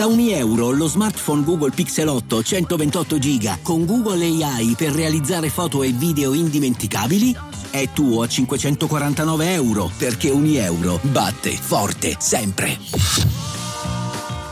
Da 0.00 0.06
ogni 0.06 0.32
euro 0.32 0.70
lo 0.70 0.86
smartphone 0.86 1.44
Google 1.44 1.72
Pixel 1.72 2.08
8 2.08 2.42
128 2.42 3.18
GB 3.18 3.58
con 3.60 3.84
Google 3.84 4.24
AI 4.24 4.74
per 4.74 4.92
realizzare 4.92 5.50
foto 5.50 5.82
e 5.82 5.92
video 5.92 6.32
indimenticabili 6.32 7.36
è 7.68 7.86
tuo 7.92 8.22
a 8.22 8.26
549 8.26 9.52
euro 9.52 9.90
perché 9.98 10.30
ogni 10.30 10.56
euro 10.56 10.98
batte 11.02 11.50
forte 11.50 12.16
sempre. 12.18 12.78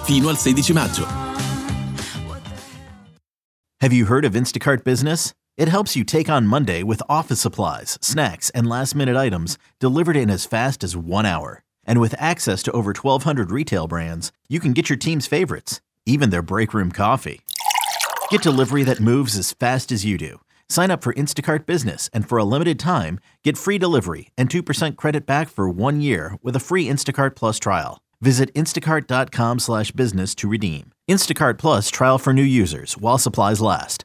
Fino 0.03 0.29
al 0.29 0.37
16 0.37 0.73
maggio. 0.75 1.07
Have 3.81 3.95
you 3.95 4.05
heard 4.07 4.27
of 4.27 4.35
Instacart 4.35 4.83
Business? 4.83 5.33
It 5.57 5.69
helps 5.69 5.97
you 5.97 6.05
take 6.05 6.31
on 6.31 6.45
Monday 6.47 6.83
with 6.83 7.03
office 7.09 7.41
supplies, 7.41 7.97
snacks, 8.03 8.51
and 8.51 8.67
last 8.69 8.95
minute 8.95 9.17
items 9.17 9.57
delivered 9.81 10.15
in 10.15 10.29
as 10.29 10.45
fast 10.45 10.85
as 10.85 10.95
one 10.95 11.25
hour. 11.25 11.63
And 11.89 12.01
with 12.01 12.15
access 12.19 12.63
to 12.65 12.73
over 12.73 12.91
1,200 12.93 13.51
retail 13.51 13.89
brands, 13.89 14.31
you 14.49 14.61
can 14.61 14.73
get 14.75 14.89
your 14.89 14.97
team's 14.97 15.27
favorites, 15.27 15.81
even 16.07 16.31
their 16.31 16.43
break 16.43 16.73
room 16.73 16.93
coffee. 16.93 17.41
Get 18.31 18.43
delivery 18.43 18.85
that 18.85 19.01
moves 19.01 19.37
as 19.37 19.53
fast 19.55 19.91
as 19.91 20.05
you 20.05 20.17
do. 20.17 20.41
Sign 20.69 20.91
up 20.91 21.03
for 21.03 21.15
Instacart 21.15 21.65
Business 21.67 22.11
and 22.13 22.29
for 22.29 22.39
a 22.39 22.45
limited 22.45 22.79
time, 22.79 23.19
get 23.43 23.57
free 23.59 23.79
delivery 23.79 24.29
and 24.37 24.51
2% 24.51 24.97
credit 24.97 25.25
back 25.27 25.49
for 25.49 25.69
one 25.69 26.01
year 26.01 26.37
with 26.43 26.55
a 26.55 26.61
free 26.61 26.87
Instacart 26.87 27.35
Plus 27.35 27.59
trial. 27.59 28.03
Visit 28.21 28.53
instacart.com 28.55 29.59
slash 29.59 29.91
business 29.93 30.35
to 30.37 30.49
redeem. 30.49 30.93
Instacart 31.09 31.57
Plus 31.59 31.89
trial 31.89 32.19
for 32.19 32.33
new 32.33 32.43
users 32.43 32.99
while 32.99 33.19
supplies 33.19 33.61
last. 33.61 34.05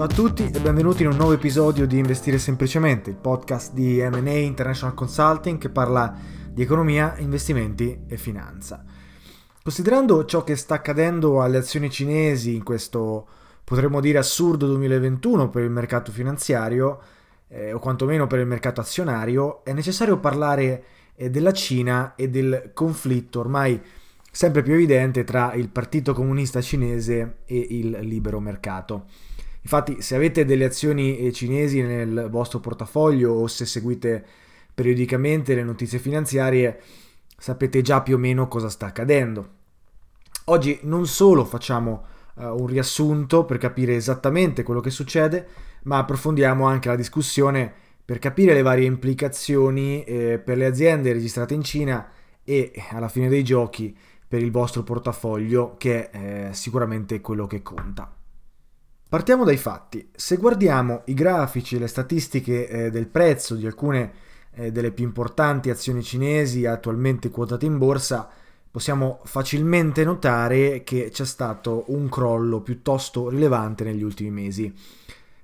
Ciao 0.00 0.08
a 0.08 0.14
tutti 0.14 0.50
e 0.50 0.60
benvenuti 0.60 1.02
in 1.02 1.10
un 1.10 1.16
nuovo 1.16 1.34
episodio 1.34 1.86
di 1.86 1.98
Investire 1.98 2.38
Semplicemente, 2.38 3.10
il 3.10 3.16
podcast 3.16 3.74
di 3.74 4.00
M&A 4.00 4.30
International 4.30 4.94
Consulting 4.94 5.58
che 5.58 5.68
parla 5.68 6.16
di 6.50 6.62
economia, 6.62 7.16
investimenti 7.18 8.04
e 8.08 8.16
finanza. 8.16 8.82
Considerando 9.62 10.24
ciò 10.24 10.42
che 10.42 10.56
sta 10.56 10.76
accadendo 10.76 11.42
alle 11.42 11.58
azioni 11.58 11.90
cinesi 11.90 12.54
in 12.54 12.62
questo, 12.62 13.28
potremmo 13.62 14.00
dire, 14.00 14.16
assurdo 14.16 14.66
2021 14.68 15.50
per 15.50 15.64
il 15.64 15.70
mercato 15.70 16.10
finanziario, 16.10 16.98
eh, 17.48 17.74
o 17.74 17.78
quantomeno 17.78 18.26
per 18.26 18.38
il 18.38 18.46
mercato 18.46 18.80
azionario, 18.80 19.62
è 19.64 19.74
necessario 19.74 20.18
parlare 20.18 20.84
eh, 21.14 21.28
della 21.28 21.52
Cina 21.52 22.14
e 22.14 22.30
del 22.30 22.70
conflitto 22.72 23.40
ormai 23.40 23.78
sempre 24.32 24.62
più 24.62 24.72
evidente 24.72 25.24
tra 25.24 25.52
il 25.52 25.68
Partito 25.68 26.14
Comunista 26.14 26.62
Cinese 26.62 27.40
e 27.44 27.66
il 27.68 27.98
libero 28.00 28.40
mercato. 28.40 29.06
Infatti, 29.62 30.00
se 30.00 30.14
avete 30.14 30.44
delle 30.44 30.64
azioni 30.64 31.18
eh, 31.18 31.32
cinesi 31.32 31.82
nel 31.82 32.28
vostro 32.30 32.60
portafoglio 32.60 33.32
o 33.32 33.46
se 33.46 33.66
seguite 33.66 34.24
periodicamente 34.72 35.54
le 35.54 35.62
notizie 35.62 35.98
finanziarie, 35.98 36.80
sapete 37.36 37.82
già 37.82 38.00
più 38.02 38.14
o 38.14 38.18
meno 38.18 38.48
cosa 38.48 38.68
sta 38.68 38.86
accadendo. 38.86 39.58
Oggi 40.46 40.78
non 40.82 41.06
solo 41.06 41.44
facciamo 41.44 42.04
uh, 42.34 42.44
un 42.44 42.66
riassunto 42.66 43.44
per 43.44 43.58
capire 43.58 43.94
esattamente 43.94 44.62
quello 44.62 44.80
che 44.80 44.90
succede, 44.90 45.46
ma 45.84 45.98
approfondiamo 45.98 46.66
anche 46.66 46.88
la 46.88 46.96
discussione 46.96 47.72
per 48.04 48.18
capire 48.18 48.54
le 48.54 48.62
varie 48.62 48.86
implicazioni 48.86 50.02
eh, 50.02 50.40
per 50.42 50.56
le 50.56 50.66
aziende 50.66 51.12
registrate 51.12 51.54
in 51.54 51.62
Cina 51.62 52.10
e 52.42 52.72
alla 52.90 53.08
fine 53.08 53.28
dei 53.28 53.44
giochi 53.44 53.96
per 54.26 54.42
il 54.42 54.50
vostro 54.50 54.82
portafoglio, 54.82 55.76
che 55.76 56.10
è 56.10 56.48
eh, 56.48 56.54
sicuramente 56.54 57.20
quello 57.20 57.46
che 57.46 57.62
conta. 57.62 58.19
Partiamo 59.10 59.42
dai 59.42 59.56
fatti. 59.56 60.08
Se 60.14 60.36
guardiamo 60.36 61.02
i 61.06 61.14
grafici 61.14 61.74
e 61.74 61.80
le 61.80 61.88
statistiche 61.88 62.68
eh, 62.68 62.90
del 62.92 63.08
prezzo 63.08 63.56
di 63.56 63.66
alcune 63.66 64.12
eh, 64.52 64.70
delle 64.70 64.92
più 64.92 65.04
importanti 65.04 65.68
azioni 65.68 66.00
cinesi 66.00 66.64
attualmente 66.64 67.28
quotate 67.28 67.66
in 67.66 67.76
borsa, 67.76 68.28
possiamo 68.70 69.18
facilmente 69.24 70.04
notare 70.04 70.84
che 70.84 71.08
c'è 71.10 71.24
stato 71.24 71.86
un 71.88 72.08
crollo 72.08 72.60
piuttosto 72.60 73.28
rilevante 73.28 73.82
negli 73.82 74.04
ultimi 74.04 74.30
mesi. 74.30 74.72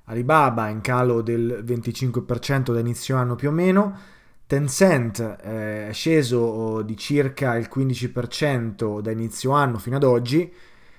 Alibaba 0.05 0.69
in 0.69 0.81
calo 0.81 1.21
del 1.21 1.65
25% 1.67 2.73
da 2.73 2.79
inizio 2.79 3.17
anno 3.17 3.35
più 3.35 3.49
o 3.49 3.53
meno, 3.53 3.99
Tencent 4.47 5.19
eh, 5.43 5.89
è 5.89 5.93
sceso 5.93 6.39
oh, 6.39 6.83
di 6.83 6.97
circa 6.97 7.57
il 7.57 7.69
15% 7.69 9.01
da 9.01 9.11
inizio 9.11 9.51
anno 9.51 9.79
fino 9.79 9.97
ad 9.97 10.05
oggi, 10.05 10.53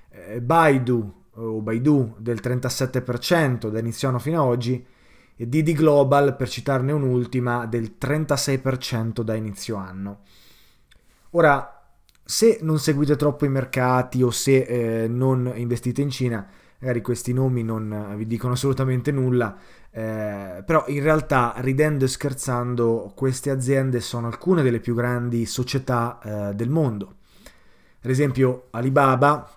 eh, 0.10 0.42
Baidu 0.42 1.17
o 1.38 1.62
Baidu 1.62 2.16
del 2.18 2.40
37% 2.42 3.70
da 3.70 3.80
inizio 3.80 4.10
anno 4.10 4.20
fino 4.20 4.42
ad 4.42 4.48
oggi 4.48 4.86
e 5.40 5.48
Didi 5.48 5.74
Global, 5.74 6.36
per 6.36 6.50
citarne 6.50 6.92
un'ultima, 6.92 7.68
del 7.68 7.96
36% 8.02 9.22
da 9.22 9.36
inizio 9.36 9.76
anno. 9.76 10.22
Ora, 11.32 11.80
se 12.24 12.58
non 12.62 12.80
seguite 12.80 13.16
troppo 13.16 13.46
i 13.46 13.50
mercati 13.50 14.24
o 14.24 14.32
se 14.32 15.04
eh, 15.04 15.08
non 15.08 15.52
investite 15.56 16.02
in 16.02 16.10
Cina, 16.10 16.48
magari 16.80 17.02
questi 17.02 17.34
nomi 17.34 17.64
non 17.64 18.16
vi 18.16 18.26
dicono 18.26 18.54
assolutamente 18.54 19.12
nulla, 19.12 19.56
eh, 19.92 20.64
però 20.66 20.86
in 20.88 21.04
realtà, 21.04 21.54
ridendo 21.58 22.06
e 22.06 22.08
scherzando, 22.08 23.14
queste 23.16 23.52
aziende 23.52 24.00
sono 24.00 24.26
alcune 24.26 24.64
delle 24.64 24.80
più 24.80 24.96
grandi 24.96 25.46
società 25.46 26.20
eh, 26.50 26.56
del 26.56 26.70
mondo. 26.70 27.16
Ad 28.02 28.10
esempio, 28.10 28.68
Alibaba, 28.72 29.57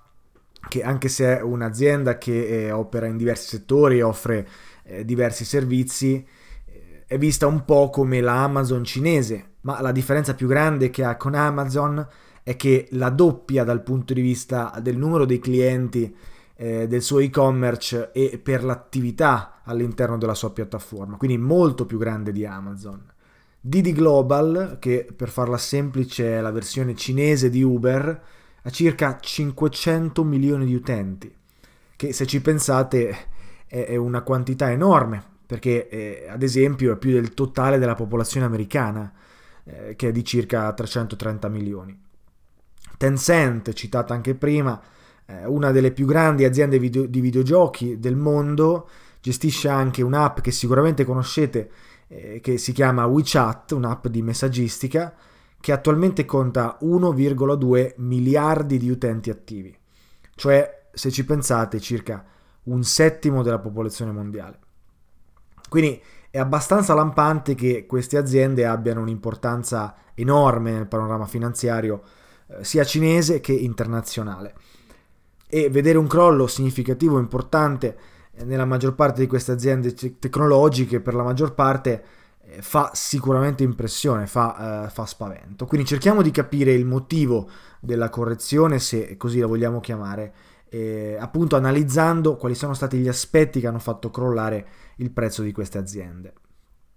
che 0.69 0.83
anche 0.83 1.09
se 1.09 1.39
è 1.39 1.43
un'azienda 1.43 2.19
che 2.19 2.67
eh, 2.67 2.71
opera 2.71 3.07
in 3.07 3.17
diversi 3.17 3.49
settori 3.49 3.99
e 3.99 4.03
offre 4.03 4.49
eh, 4.85 5.05
diversi 5.05 5.45
servizi, 5.45 6.25
eh, 6.67 7.05
è 7.07 7.19
vista 7.19 7.47
un 7.47 7.65
po' 7.65 7.91
come 7.91 8.21
la 8.21 8.43
Amazon 8.43 8.85
cinese, 8.85 9.55
ma 9.63 9.81
la 9.81 9.93
differenza 9.93 10.35
più 10.35 10.47
grande 10.47 10.91
che 10.91 11.05
ha 11.05 11.17
con 11.17 11.35
Amazon 11.35 12.07
è 12.43 12.57
che 12.57 12.89
la 12.93 13.11
doppia 13.11 13.65
dal 13.65 13.83
punto 13.83 14.15
di 14.15 14.21
vista 14.21 14.79
del 14.83 14.97
numero 14.97 15.25
dei 15.25 15.39
clienti 15.39 16.15
eh, 16.57 16.87
del 16.87 17.03
suo 17.03 17.21
e-commerce 17.21 18.11
e 18.13 18.39
per 18.43 18.65
l'attività 18.65 19.61
all'interno 19.65 20.19
della 20.19 20.35
sua 20.35 20.53
piattaforma, 20.53 21.17
quindi 21.17 21.39
molto 21.39 21.87
più 21.87 21.99
grande 21.99 22.33
di 22.33 22.45
Amazon. 22.45 23.03
Didi 23.63 23.93
Global, 23.93 24.79
che 24.79 25.07
per 25.15 25.29
farla 25.29 25.59
semplice 25.59 26.39
è 26.39 26.41
la 26.41 26.51
versione 26.51 26.95
cinese 26.95 27.51
di 27.51 27.63
Uber, 27.63 28.23
ha 28.63 28.71
circa 28.71 29.19
500 29.19 30.23
milioni 30.25 30.67
di 30.67 30.75
utenti, 30.75 31.33
che 31.97 32.13
se 32.13 32.27
ci 32.27 32.41
pensate 32.41 33.29
è 33.67 33.95
una 33.95 34.23
quantità 34.23 34.71
enorme, 34.71 35.23
perché 35.47 35.89
eh, 35.89 36.27
ad 36.29 36.43
esempio 36.43 36.93
è 36.93 36.97
più 36.97 37.13
del 37.13 37.35
totale 37.35 37.79
della 37.79 37.95
popolazione 37.95 38.47
americana, 38.47 39.13
eh, 39.65 39.95
che 39.97 40.09
è 40.09 40.13
di 40.13 40.25
circa 40.25 40.73
330 40.73 41.49
milioni. 41.49 41.99
Tencent, 42.97 43.73
citata 43.73 44.13
anche 44.15 44.35
prima, 44.35 44.81
eh, 45.27 45.47
una 45.47 45.71
delle 45.71 45.93
più 45.93 46.07
grandi 46.07 46.45
aziende 46.45 46.79
video- 46.79 47.07
di 47.07 47.21
videogiochi 47.21 47.99
del 47.99 48.17
mondo, 48.17 48.89
gestisce 49.21 49.69
anche 49.69 50.03
un'app 50.03 50.41
che 50.41 50.51
sicuramente 50.51 51.05
conoscete, 51.05 51.71
eh, 52.09 52.41
che 52.41 52.59
si 52.59 52.73
chiama 52.73 53.07
WeChat, 53.07 53.73
un'app 53.73 54.07
di 54.09 54.23
messaggistica, 54.23 55.15
che 55.61 55.73
attualmente 55.73 56.25
conta 56.25 56.79
1,2 56.83 57.95
miliardi 57.97 58.79
di 58.79 58.91
utenti 58.91 59.31
attivi, 59.31 59.77
cioè 60.35 60.89
se 60.93 61.11
ci 61.11 61.25
pensate 61.25 61.81
circa 61.81 62.25
un 62.65 62.83
settimo 62.83 63.43
della 63.43 63.59
popolazione 63.59 64.13
mondiale. 64.13 64.59
Quindi 65.69 66.01
è 66.31 66.39
abbastanza 66.39 66.95
lampante 66.95 67.55
che 67.55 67.87
queste 67.87 68.17
aziende 68.17 68.67
abbiano 68.67 69.01
un'importanza 69.01 69.95
enorme 70.15 70.73
nel 70.73 70.87
panorama 70.87 71.27
finanziario 71.27 72.03
eh, 72.47 72.65
sia 72.65 72.85
cinese 72.85 73.41
che 73.41 73.53
internazionale. 73.53 74.55
e 75.53 75.69
vedere 75.69 75.99
un 75.99 76.07
crollo 76.07 76.47
significativo 76.47 77.19
importante 77.19 77.99
eh, 78.33 78.45
nella 78.45 78.65
maggior 78.65 78.95
parte 78.95 79.21
di 79.21 79.27
queste 79.27 79.51
aziende 79.51 79.93
tecnologiche, 79.95 81.01
per 81.01 81.15
la 81.15 81.25
maggior 81.25 81.55
parte, 81.55 82.05
fa 82.61 82.91
sicuramente 82.95 83.63
impressione, 83.63 84.27
fa, 84.27 84.85
uh, 84.87 84.91
fa, 84.91 85.07
spavento. 85.07 85.67
Quindi 85.67 85.87
cerchiamo 85.87 86.23
di 86.23 86.31
capire 86.31 86.73
il 86.73 86.85
motivo 86.85 87.49
della 87.81 88.09
correzione, 88.11 88.79
se 88.79 89.17
così 89.17 89.39
la 89.39 89.47
vogliamo 89.47 89.81
chiamare, 89.81 90.33
eh, 90.69 91.17
appunto 91.19 91.57
analizzando 91.57 92.37
quali 92.37 92.55
sono 92.55 92.75
stati 92.75 92.99
gli 92.99 93.09
aspetti 93.09 93.61
che 93.61 93.67
hanno 93.67 93.79
fatto 93.79 94.11
crollare 94.11 94.67
il 94.97 95.11
prezzo 95.11 95.43
di 95.43 95.53
queste 95.53 95.79
aziende. 95.79 96.33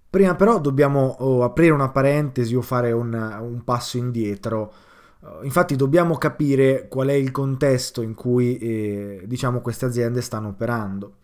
Prima 0.09 0.35
però 0.35 0.59
dobbiamo 0.59 1.15
oh, 1.19 1.43
aprire 1.43 1.73
una 1.73 1.89
parentesi 1.89 2.55
o 2.55 2.61
fare 2.61 2.91
un, 2.91 3.13
un 3.13 3.63
passo 3.63 3.97
indietro. 3.97 4.73
Uh, 5.19 5.43
infatti 5.43 5.75
dobbiamo 5.75 6.17
capire 6.17 6.87
qual 6.87 7.07
è 7.07 7.13
il 7.13 7.31
contesto 7.31 8.01
in 8.01 8.13
cui 8.13 8.57
eh, 8.57 9.23
diciamo, 9.25 9.61
queste 9.61 9.85
aziende 9.85 10.21
stanno 10.21 10.49
operando. 10.49 11.15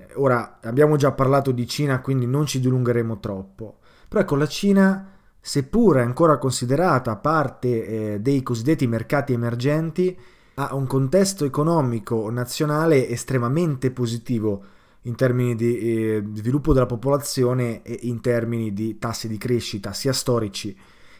Eh, 0.00 0.14
ora 0.14 0.58
abbiamo 0.62 0.96
già 0.96 1.12
parlato 1.12 1.50
di 1.52 1.66
Cina, 1.66 2.00
quindi 2.00 2.26
non 2.26 2.46
ci 2.46 2.60
dilungheremo 2.60 3.20
troppo. 3.20 3.78
Però 4.08 4.20
ecco, 4.20 4.36
la 4.36 4.48
Cina, 4.48 5.12
seppur 5.38 5.96
è 5.96 6.02
ancora 6.02 6.38
considerata 6.38 7.16
parte 7.16 8.14
eh, 8.14 8.20
dei 8.20 8.42
cosiddetti 8.42 8.86
mercati 8.86 9.32
emergenti, 9.32 10.18
ha 10.54 10.74
un 10.74 10.86
contesto 10.86 11.44
economico 11.44 12.30
nazionale 12.30 13.08
estremamente 13.08 13.90
positivo 13.90 14.64
in 15.02 15.14
termini 15.14 15.54
di 15.54 15.78
eh, 15.78 16.24
sviluppo 16.34 16.72
della 16.72 16.86
popolazione 16.86 17.82
e 17.82 18.00
in 18.02 18.20
termini 18.20 18.72
di 18.72 18.98
tassi 18.98 19.28
di 19.28 19.38
crescita 19.38 19.92
sia 19.92 20.12
storici 20.12 20.76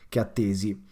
che 0.09 0.19
attesi. 0.19 0.88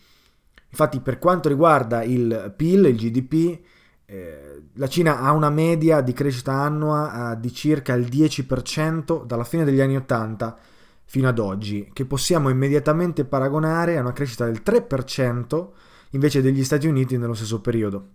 Infatti 0.71 1.01
per 1.01 1.19
quanto 1.19 1.49
riguarda 1.49 2.03
il 2.03 2.53
PIL, 2.57 2.87
il 2.87 2.97
GDP, 2.97 3.61
eh, 4.11 4.63
la 4.73 4.89
Cina 4.89 5.21
ha 5.21 5.33
una 5.33 5.51
media 5.51 6.01
di 6.01 6.15
crescita 6.15 6.53
annua 6.53 7.33
eh, 7.33 7.41
di 7.41 7.53
circa 7.53 7.93
il 7.93 8.07
10% 8.07 9.27
dalla 9.27 9.45
fine 9.45 9.65
degli 9.65 9.83
anni 9.83 9.97
80 9.97 10.57
fino 11.05 11.29
ad 11.29 11.39
oggi, 11.39 11.91
che 11.93 12.07
possiamo 12.07 12.49
immediatamente 12.49 13.27
paragonare 13.27 13.99
a 13.99 14.01
una 14.01 14.15
crescita 14.15 14.47
del 14.47 14.63
3% 14.65 15.69
invece 16.13 16.41
degli 16.41 16.65
Stati 16.65 16.87
Uniti 16.87 17.19
nello 17.19 17.35
stesso 17.35 17.61
periodo. 17.61 18.09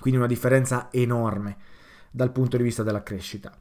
Quindi 0.00 0.18
una 0.18 0.28
differenza 0.28 0.88
enorme 0.90 1.56
dal 2.10 2.32
punto 2.32 2.56
di 2.56 2.64
vista 2.64 2.82
della 2.82 3.04
crescita. 3.04 3.56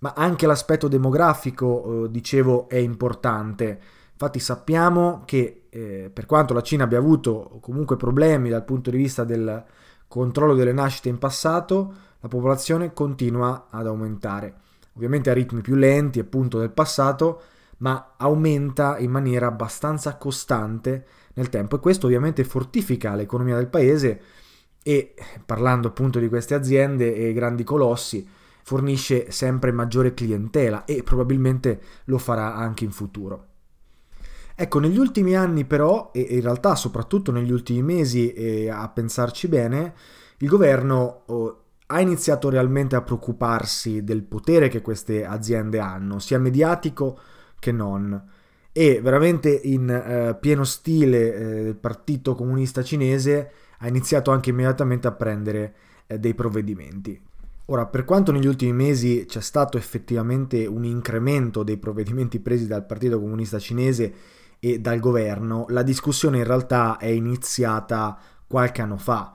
Ma 0.00 0.14
anche 0.16 0.48
l'aspetto 0.48 0.88
demografico, 0.88 2.06
eh, 2.06 2.10
dicevo, 2.10 2.68
è 2.68 2.76
importante. 2.76 3.80
Infatti 4.10 4.40
sappiamo 4.40 5.22
che 5.24 5.66
eh, 5.68 6.10
per 6.12 6.26
quanto 6.26 6.54
la 6.54 6.62
Cina 6.62 6.84
abbia 6.84 6.98
avuto 6.98 7.58
comunque 7.60 7.96
problemi 7.96 8.48
dal 8.48 8.64
punto 8.64 8.90
di 8.90 8.96
vista 8.96 9.22
del 9.22 9.64
controllo 10.08 10.54
delle 10.54 10.72
nascite 10.72 11.08
in 11.08 11.18
passato, 11.18 11.94
la 12.20 12.28
popolazione 12.28 12.92
continua 12.92 13.66
ad 13.70 13.86
aumentare. 13.86 14.54
Ovviamente 14.94 15.30
a 15.30 15.34
ritmi 15.34 15.60
più 15.60 15.76
lenti, 15.76 16.18
appunto, 16.18 16.58
del 16.58 16.70
passato, 16.70 17.42
ma 17.78 18.14
aumenta 18.16 18.98
in 18.98 19.10
maniera 19.10 19.46
abbastanza 19.46 20.16
costante 20.16 21.06
nel 21.34 21.48
tempo 21.48 21.76
e 21.76 21.78
questo 21.78 22.06
ovviamente 22.06 22.42
fortifica 22.42 23.14
l'economia 23.14 23.56
del 23.56 23.68
paese 23.68 24.20
e 24.82 25.14
parlando 25.44 25.88
appunto 25.88 26.18
di 26.18 26.28
queste 26.28 26.54
aziende 26.54 27.14
e 27.14 27.32
grandi 27.32 27.62
colossi 27.62 28.26
fornisce 28.62 29.30
sempre 29.30 29.72
maggiore 29.72 30.12
clientela 30.12 30.84
e 30.84 31.02
probabilmente 31.02 31.80
lo 32.04 32.18
farà 32.18 32.54
anche 32.54 32.84
in 32.84 32.90
futuro. 32.90 33.47
Ecco, 34.60 34.80
negli 34.80 34.98
ultimi 34.98 35.36
anni 35.36 35.64
però, 35.64 36.10
e 36.12 36.20
in 36.20 36.40
realtà 36.40 36.74
soprattutto 36.74 37.30
negli 37.30 37.52
ultimi 37.52 37.80
mesi, 37.80 38.32
e 38.32 38.68
a 38.68 38.88
pensarci 38.88 39.46
bene, 39.46 39.94
il 40.38 40.48
governo 40.48 41.22
oh, 41.26 41.62
ha 41.86 42.00
iniziato 42.00 42.48
realmente 42.48 42.96
a 42.96 43.02
preoccuparsi 43.02 44.02
del 44.02 44.24
potere 44.24 44.66
che 44.66 44.82
queste 44.82 45.24
aziende 45.24 45.78
hanno, 45.78 46.18
sia 46.18 46.40
mediatico 46.40 47.20
che 47.60 47.70
non. 47.70 48.20
E 48.72 49.00
veramente 49.00 49.48
in 49.48 49.88
eh, 49.90 50.36
pieno 50.40 50.64
stile 50.64 51.34
eh, 51.34 51.62
del 51.62 51.76
Partito 51.76 52.34
Comunista 52.34 52.82
Cinese 52.82 53.52
ha 53.78 53.86
iniziato 53.86 54.32
anche 54.32 54.50
immediatamente 54.50 55.06
a 55.06 55.12
prendere 55.12 55.74
eh, 56.08 56.18
dei 56.18 56.34
provvedimenti. 56.34 57.16
Ora, 57.66 57.86
per 57.86 58.04
quanto 58.04 58.32
negli 58.32 58.48
ultimi 58.48 58.72
mesi 58.72 59.24
c'è 59.24 59.40
stato 59.40 59.78
effettivamente 59.78 60.66
un 60.66 60.84
incremento 60.84 61.62
dei 61.62 61.76
provvedimenti 61.76 62.40
presi 62.40 62.66
dal 62.66 62.84
Partito 62.84 63.20
Comunista 63.20 63.60
Cinese 63.60 64.12
e 64.60 64.80
dal 64.80 64.98
governo, 64.98 65.66
la 65.68 65.82
discussione 65.82 66.38
in 66.38 66.44
realtà 66.44 66.96
è 66.96 67.06
iniziata 67.06 68.18
qualche 68.46 68.82
anno 68.82 68.96
fa. 68.96 69.34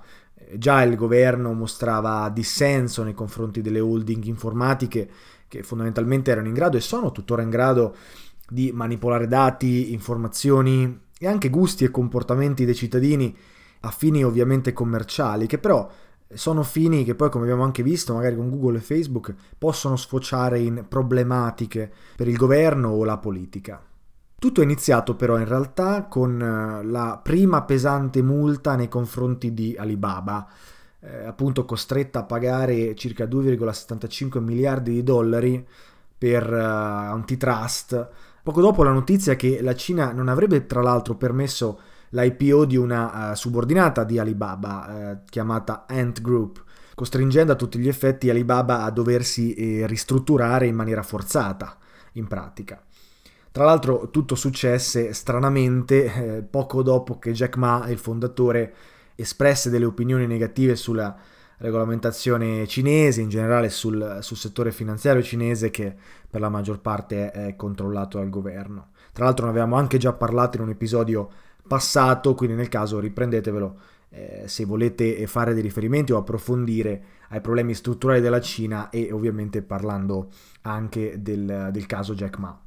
Già 0.55 0.83
il 0.83 0.95
governo 0.95 1.53
mostrava 1.53 2.29
dissenso 2.29 3.03
nei 3.03 3.13
confronti 3.13 3.61
delle 3.61 3.79
holding 3.79 4.23
informatiche 4.25 5.09
che 5.47 5.63
fondamentalmente 5.63 6.31
erano 6.31 6.47
in 6.47 6.53
grado 6.53 6.77
e 6.77 6.81
sono 6.81 7.11
tuttora 7.11 7.41
in 7.41 7.49
grado 7.49 7.95
di 8.47 8.71
manipolare 8.73 9.27
dati, 9.27 9.93
informazioni 9.93 11.01
e 11.17 11.27
anche 11.27 11.49
gusti 11.49 11.85
e 11.85 11.91
comportamenti 11.91 12.65
dei 12.65 12.75
cittadini 12.75 13.35
a 13.81 13.91
fini 13.91 14.23
ovviamente 14.23 14.73
commerciali, 14.73 15.47
che 15.47 15.57
però 15.57 15.89
sono 16.33 16.63
fini 16.63 17.03
che 17.03 17.15
poi, 17.15 17.29
come 17.29 17.43
abbiamo 17.45 17.63
anche 17.63 17.83
visto, 17.83 18.13
magari 18.13 18.35
con 18.35 18.49
Google 18.49 18.77
e 18.77 18.81
Facebook, 18.81 19.33
possono 19.57 19.95
sfociare 19.95 20.59
in 20.59 20.85
problematiche 20.87 21.91
per 22.15 22.27
il 22.27 22.37
governo 22.37 22.89
o 22.89 23.03
la 23.03 23.17
politica. 23.17 23.81
Tutto 24.43 24.59
è 24.59 24.65
iniziato 24.65 25.15
però 25.15 25.37
in 25.37 25.47
realtà 25.47 26.03
con 26.03 26.37
eh, 26.41 26.85
la 26.85 27.17
prima 27.23 27.63
pesante 27.63 28.21
multa 28.21 28.75
nei 28.75 28.89
confronti 28.89 29.53
di 29.53 29.73
Alibaba, 29.79 30.45
eh, 30.99 31.23
appunto 31.23 31.63
costretta 31.63 32.19
a 32.19 32.23
pagare 32.23 32.93
circa 32.93 33.23
2,75 33.23 34.39
miliardi 34.41 34.91
di 34.91 35.01
dollari 35.01 35.65
per 36.17 36.51
uh, 36.51 36.57
antitrust, 36.57 38.09
poco 38.43 38.59
dopo 38.59 38.83
la 38.83 38.91
notizia 38.91 39.37
che 39.37 39.61
la 39.61 39.75
Cina 39.75 40.11
non 40.11 40.27
avrebbe 40.27 40.65
tra 40.65 40.81
l'altro 40.81 41.15
permesso 41.15 41.79
l'IPO 42.09 42.65
di 42.65 42.75
una 42.75 43.31
uh, 43.31 43.35
subordinata 43.35 44.03
di 44.03 44.19
Alibaba 44.19 44.87
uh, 44.89 45.29
chiamata 45.29 45.85
Ant 45.87 46.19
Group, 46.19 46.61
costringendo 46.95 47.53
a 47.53 47.55
tutti 47.55 47.79
gli 47.79 47.87
effetti 47.87 48.29
Alibaba 48.29 48.83
a 48.83 48.91
doversi 48.91 49.53
eh, 49.53 49.87
ristrutturare 49.87 50.67
in 50.67 50.75
maniera 50.75 51.01
forzata, 51.01 51.77
in 52.15 52.27
pratica. 52.27 52.83
Tra 53.53 53.65
l'altro 53.65 54.09
tutto 54.09 54.33
successe 54.33 55.13
stranamente 55.13 56.37
eh, 56.37 56.41
poco 56.41 56.81
dopo 56.81 57.19
che 57.19 57.33
Jack 57.33 57.55
Ma, 57.57 57.87
il 57.87 57.99
fondatore, 57.99 58.73
espresse 59.13 59.69
delle 59.69 59.85
opinioni 59.85 60.25
negative 60.25 60.75
sulla 60.75 61.15
regolamentazione 61.57 62.65
cinese, 62.65 63.21
in 63.21 63.29
generale 63.29 63.69
sul, 63.69 64.17
sul, 64.21 64.37
settore 64.37 64.71
finanziario 64.71 65.21
cinese 65.21 65.69
che 65.69 65.95
per 66.27 66.41
la 66.41 66.49
maggior 66.49 66.79
parte 66.79 67.29
è 67.29 67.55
controllato 67.55 68.17
dal 68.17 68.31
governo. 68.31 68.87
Tra 69.11 69.25
l'altro 69.25 69.45
ne 69.45 69.51
avevamo 69.51 69.75
anche 69.75 69.99
già 69.99 70.13
parlato 70.13 70.57
in 70.57 70.63
un 70.63 70.69
episodio 70.69 71.29
passato, 71.67 72.33
quindi 72.33 72.55
nel 72.55 72.69
caso 72.69 72.99
riprendetevelo 72.99 73.79
eh, 74.09 74.43
se 74.47 74.65
volete 74.65 75.27
fare 75.27 75.53
dei 75.53 75.61
riferimenti 75.61 76.11
o 76.11 76.17
approfondire 76.17 77.03
ai 77.29 77.39
problemi 77.39 77.75
strutturali 77.75 78.19
della 78.19 78.41
Cina 78.41 78.89
e 78.89 79.11
ovviamente 79.11 79.61
parlando 79.61 80.29
anche 80.61 81.21
del, 81.21 81.69
del 81.71 81.85
caso 81.85 82.15
Jack 82.15 82.39
Ma. 82.39 82.62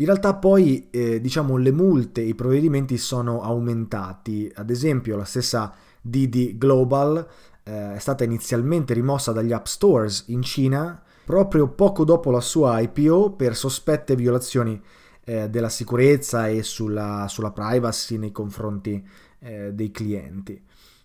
In 0.00 0.06
realtà 0.06 0.34
poi 0.34 0.88
eh, 0.90 1.20
diciamo 1.20 1.56
le 1.56 1.72
multe, 1.72 2.20
i 2.20 2.34
provvedimenti 2.34 2.96
sono 2.98 3.42
aumentati, 3.42 4.50
ad 4.54 4.70
esempio 4.70 5.16
la 5.16 5.24
stessa 5.24 5.74
Didi 6.00 6.56
Global 6.56 7.26
eh, 7.64 7.94
è 7.94 7.98
stata 7.98 8.22
inizialmente 8.22 8.94
rimossa 8.94 9.32
dagli 9.32 9.52
App 9.52 9.66
Stores 9.66 10.24
in 10.28 10.42
Cina 10.42 11.02
proprio 11.24 11.68
poco 11.68 12.04
dopo 12.04 12.30
la 12.30 12.40
sua 12.40 12.78
IPO 12.78 13.32
per 13.32 13.56
sospette 13.56 14.14
violazioni 14.14 14.80
eh, 15.24 15.50
della 15.50 15.68
sicurezza 15.68 16.46
e 16.46 16.62
sulla, 16.62 17.26
sulla, 17.28 17.50
privacy 17.50 18.18
nei 18.18 18.30
confronti 18.30 19.04
eh, 19.40 19.72
dei 19.74 19.90
clienti, 19.90 20.62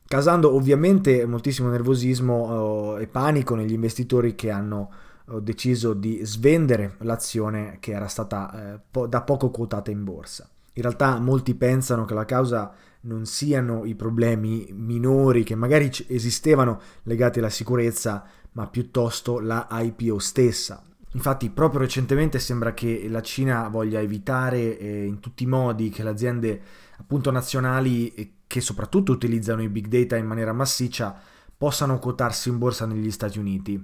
causando 0.08 0.54
ovviamente 0.54 1.26
moltissimo 1.26 1.70
nervosismo 1.70 2.34
oh, 2.34 3.00
e 3.00 3.08
panico 3.08 3.56
negli 3.56 3.74
investitori 3.74 4.36
che 4.36 4.52
hanno 4.52 4.92
ho 5.28 5.40
deciso 5.40 5.94
di 5.94 6.20
svendere 6.24 6.96
l'azione 7.00 7.78
che 7.80 7.92
era 7.92 8.08
stata 8.08 8.74
eh, 8.74 8.80
po- 8.90 9.08
da 9.08 9.22
poco 9.22 9.50
quotata 9.50 9.92
in 9.92 10.04
borsa. 10.04 10.48
In 10.74 10.82
realtà 10.82 11.20
molti 11.20 11.54
pensano 11.56 12.06
che 12.06 12.14
la 12.14 12.26
causa 12.26 12.74
non 13.02 13.26
siano 13.26 13.86
i 13.86 13.96
problemi 13.96 14.68
minori 14.72 15.44
che 15.44 15.56
magari 15.56 15.92
esistevano 16.08 16.80
legati 17.04 17.40
alla 17.40 17.50
sicurezza, 17.50 18.26
ma 18.54 18.68
piuttosto 18.68 19.40
la 19.40 19.68
IPO 19.70 20.20
stessa. 20.20 20.84
Infatti 21.12 21.50
proprio 21.52 21.82
recentemente 21.82 22.40
sembra 22.40 22.74
che 22.74 23.08
la 23.08 23.22
Cina 23.22 23.68
voglia 23.68 24.00
evitare 24.00 24.78
eh, 24.80 25.06
in 25.06 25.20
tutti 25.20 25.44
i 25.44 25.48
modi 25.48 25.90
che 25.90 26.04
le 26.04 26.10
aziende 26.10 26.62
appunto 26.98 27.30
nazionali 27.30 28.38
che 28.48 28.62
soprattutto 28.62 29.12
utilizzano 29.12 29.62
i 29.62 29.70
big 29.70 29.88
data 29.88 30.16
in 30.16 30.26
maniera 30.26 30.54
massiccia 30.54 31.16
possano 31.56 32.00
quotarsi 32.00 32.50
in 32.50 32.58
borsa 32.58 32.86
negli 32.86 33.12
Stati 33.12 33.38
Uniti. 33.38 33.82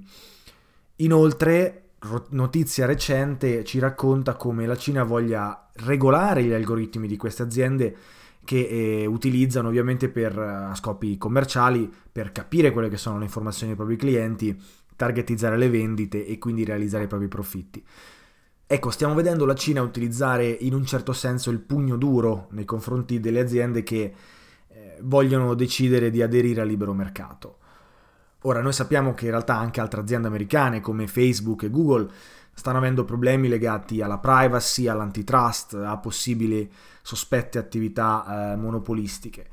Inoltre, 1.02 1.92
notizia 2.30 2.86
recente 2.86 3.64
ci 3.64 3.80
racconta 3.80 4.36
come 4.36 4.66
la 4.66 4.76
Cina 4.76 5.04
voglia 5.04 5.70
regolare 5.74 6.44
gli 6.44 6.52
algoritmi 6.52 7.08
di 7.08 7.16
queste 7.16 7.44
aziende 7.44 7.96
che 8.44 8.68
eh, 8.68 9.06
utilizzano 9.06 9.70
ovviamente 9.70 10.10
per 10.10 10.38
uh, 10.38 10.76
scopi 10.76 11.18
commerciali, 11.18 11.90
per 12.12 12.32
capire 12.32 12.72
quelle 12.72 12.90
che 12.90 12.98
sono 12.98 13.18
le 13.18 13.26
informazioni 13.26 13.68
dei 13.68 13.78
propri 13.78 13.96
clienti, 13.96 14.60
targetizzare 14.96 15.58
le 15.58 15.70
vendite 15.70 16.26
e 16.26 16.38
quindi 16.38 16.66
realizzare 16.66 17.06
i 17.06 17.08
propri 17.08 17.28
profitti. 17.28 17.86
Ecco, 18.66 18.90
stiamo 18.90 19.14
vedendo 19.14 19.46
la 19.46 19.56
Cina 19.56 19.82
utilizzare 19.82 20.48
in 20.48 20.74
un 20.74 20.86
certo 20.86 21.14
senso 21.14 21.50
il 21.50 21.60
pugno 21.60 21.96
duro 21.96 22.48
nei 22.52 22.66
confronti 22.66 23.22
delle 23.22 23.40
aziende 23.40 23.84
che 23.84 24.14
eh, 24.68 24.98
vogliono 25.02 25.54
decidere 25.54 26.10
di 26.10 26.22
aderire 26.22 26.62
al 26.62 26.68
libero 26.68 26.94
mercato. 26.94 27.59
Ora, 28.44 28.62
noi 28.62 28.72
sappiamo 28.72 29.14
che 29.14 29.26
in 29.26 29.32
realtà 29.32 29.58
anche 29.58 29.82
altre 29.82 30.00
aziende 30.00 30.28
americane 30.28 30.80
come 30.80 31.08
Facebook 31.08 31.64
e 31.64 31.70
Google 31.70 32.10
stanno 32.54 32.78
avendo 32.78 33.04
problemi 33.04 33.48
legati 33.48 34.02
alla 34.02 34.18
privacy, 34.18 34.88
all'antitrust, 34.88 35.74
a 35.74 35.98
possibili 35.98 36.70
sospette 37.02 37.58
attività 37.58 38.52
eh, 38.54 38.56
monopolistiche. 38.56 39.48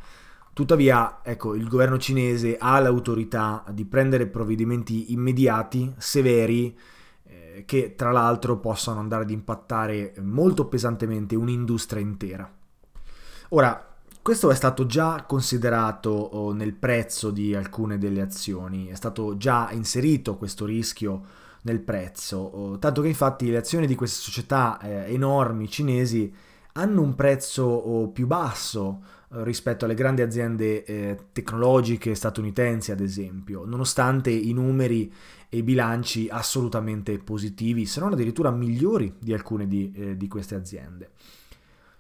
Tuttavia, 0.53 1.19
ecco, 1.23 1.55
il 1.55 1.69
governo 1.69 1.99
cinese 1.99 2.57
ha 2.59 2.79
l'autorità 2.81 3.65
di 3.71 3.85
prendere 3.85 4.27
provvedimenti 4.27 5.13
immediati, 5.13 5.93
severi, 5.99 6.77
eh, 7.25 7.65
che 7.67 7.95
tra 7.95 8.11
l'altro 8.11 8.59
possano 8.59 9.01
andare 9.01 9.25
ad 9.25 9.31
impattare 9.31 10.15
molto 10.21 10.67
pesantemente 10.67 11.37
un'industria 11.37 12.01
intera. 12.01 12.51
Ora, 13.51 13.96
questo 14.27 14.51
è 14.51 14.57
stato 14.57 14.87
già 14.87 15.23
considerato 15.25 16.11
oh, 16.11 16.53
nel 16.53 16.73
prezzo 16.73 17.31
di 17.31 17.55
alcune 17.55 17.97
delle 17.97 18.21
azioni, 18.21 18.89
è 18.89 18.97
stato 18.97 19.37
già 19.37 19.71
inserito 19.71 20.37
questo 20.37 20.65
rischio 20.65 21.23
nel 21.63 21.79
prezzo, 21.79 22.77
tanto 22.81 23.03
che 23.03 23.07
infatti 23.07 23.49
le 23.49 23.59
azioni 23.59 23.87
di 23.87 23.95
queste 23.95 24.21
società 24.21 24.81
eh, 24.81 25.15
enormi 25.15 25.69
cinesi 25.69 26.35
hanno 26.73 27.03
un 27.03 27.15
prezzo 27.15 27.67
oh, 27.67 28.09
più 28.09 28.27
basso 28.27 29.03
eh, 29.33 29.45
rispetto 29.45 29.85
alle 29.85 29.95
grandi 29.95 30.23
aziende 30.23 30.83
eh, 30.83 31.19
tecnologiche 31.31 32.17
statunitensi, 32.17 32.91
ad 32.91 32.99
esempio, 32.99 33.65
nonostante 33.65 34.31
i 34.31 34.53
numeri 34.53 35.09
e 35.49 35.59
i 35.59 35.63
bilanci 35.63 36.27
assolutamente 36.29 37.17
positivi, 37.19 37.87
se 37.87 38.01
non 38.01 38.13
addirittura 38.13 38.51
migliori 38.51 39.15
di 39.21 39.33
alcune 39.33 39.69
di, 39.69 40.17
di 40.17 40.27
queste 40.27 40.57
aziende. 40.57 41.11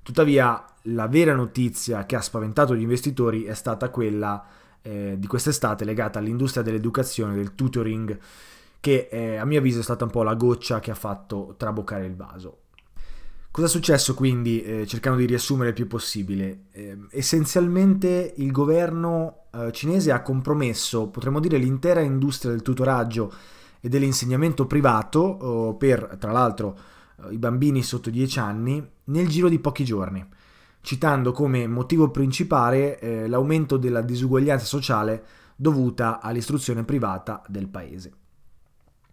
Tuttavia, 0.07 0.65
la 0.83 1.09
vera 1.09 1.35
notizia 1.35 2.07
che 2.07 2.15
ha 2.15 2.21
spaventato 2.21 2.77
gli 2.77 2.83
investitori 2.83 3.43
è 3.43 3.55
stata 3.55 3.91
quella 3.91 4.47
eh, 4.81 5.17
di 5.19 5.27
quest'estate 5.27 5.85
legata 5.85 6.21
all'industria 6.21 6.63
dell'educazione, 6.63 7.35
del 7.35 7.57
tutoring 7.57 8.17
che 8.79 9.09
eh, 9.11 9.35
a 9.35 9.45
mio 9.45 9.59
avviso 9.59 9.81
è 9.81 9.83
stata 9.83 10.05
un 10.05 10.13
po' 10.13 10.23
la 10.23 10.35
goccia 10.35 10.79
che 10.79 10.93
ha 10.93 10.95
fatto 10.95 11.57
traboccare 11.57 12.07
il 12.07 12.15
vaso. 12.15 12.59
Cosa 13.51 13.67
è 13.67 13.69
successo 13.69 14.15
quindi, 14.15 14.63
eh, 14.63 14.87
cercando 14.87 15.19
di 15.19 15.27
riassumere 15.27 15.71
il 15.71 15.75
più 15.75 15.89
possibile? 15.89 16.67
Eh, 16.71 16.97
essenzialmente 17.11 18.35
il 18.37 18.53
governo 18.53 19.47
eh, 19.53 19.73
cinese 19.73 20.13
ha 20.13 20.23
compromesso, 20.23 21.09
potremmo 21.09 21.41
dire, 21.41 21.59
l'intera 21.59 22.01
industria 22.01 22.53
del 22.53 22.63
tutoraggio 22.63 23.33
e 23.81 23.89
dell'insegnamento 23.89 24.67
privato 24.67 25.19
oh, 25.19 25.75
per, 25.75 26.17
tra 26.21 26.31
l'altro, 26.31 26.79
i 27.31 27.39
bambini 27.39 27.83
sotto 27.83 28.11
10 28.11 28.39
anni 28.39 28.91
nel 29.05 29.29
giro 29.29 29.49
di 29.49 29.59
pochi 29.59 29.85
giorni, 29.85 30.25
citando 30.81 31.33
come 31.33 31.67
motivo 31.67 32.11
principale 32.11 32.99
eh, 32.99 33.29
l'aumento 33.29 33.77
della 33.77 34.03
disuguaglianza 34.03 34.65
sociale 34.65 35.25
dovuta 35.57 36.21
all'istruzione 36.21 36.85
privata 36.85 37.43
del 37.49 37.69
paese. 37.69 38.13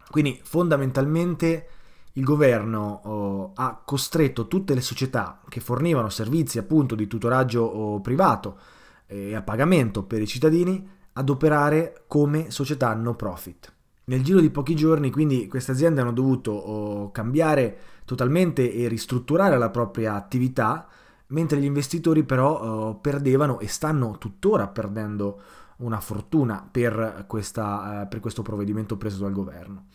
Quindi 0.10 0.40
fondamentalmente 0.44 1.68
il 2.14 2.24
governo 2.24 3.02
oh, 3.04 3.52
ha 3.56 3.82
costretto 3.84 4.48
tutte 4.48 4.76
le 4.76 4.82
società 4.82 5.42
che 5.50 5.60
fornivano 5.60 6.10
servizi 6.10 6.60
appunto 6.60 6.94
di 6.94 7.08
tutoraggio 7.08 7.64
oh, 7.64 8.02
privato 8.02 8.60
e 9.08 9.30
eh, 9.30 9.36
a 9.36 9.42
pagamento 9.42 10.04
per 10.04 10.22
i 10.22 10.28
cittadini 10.28 10.88
ad 11.14 11.30
operare 11.30 12.04
come 12.08 12.52
società 12.52 12.94
no 12.94 13.16
profit. 13.16 13.74
Nel 14.06 14.24
giro 14.24 14.42
di 14.42 14.50
pochi 14.50 14.76
giorni 14.76 15.10
quindi 15.10 15.48
queste 15.48 15.72
aziende 15.72 16.02
hanno 16.02 16.12
dovuto 16.12 16.52
oh, 16.52 17.12
cambiare 17.12 17.78
totalmente 18.06 18.72
e 18.74 18.88
ristrutturare 18.88 19.58
la 19.58 19.70
propria 19.70 20.16
attività, 20.16 20.88
mentre 21.28 21.60
gli 21.60 21.66
investitori 21.66 22.24
però 22.24 22.60
oh, 22.60 22.96
perdevano 22.96 23.60
e 23.60 23.68
stanno 23.68 24.18
tuttora 24.18 24.68
perdendo 24.68 25.42
una 25.78 26.00
fortuna 26.00 26.68
per, 26.70 27.26
questa, 27.28 28.02
eh, 28.02 28.08
per 28.08 28.20
questo 28.20 28.42
provvedimento 28.42 28.98
preso 28.98 29.24
dal 29.24 29.34
governo. 29.34 29.88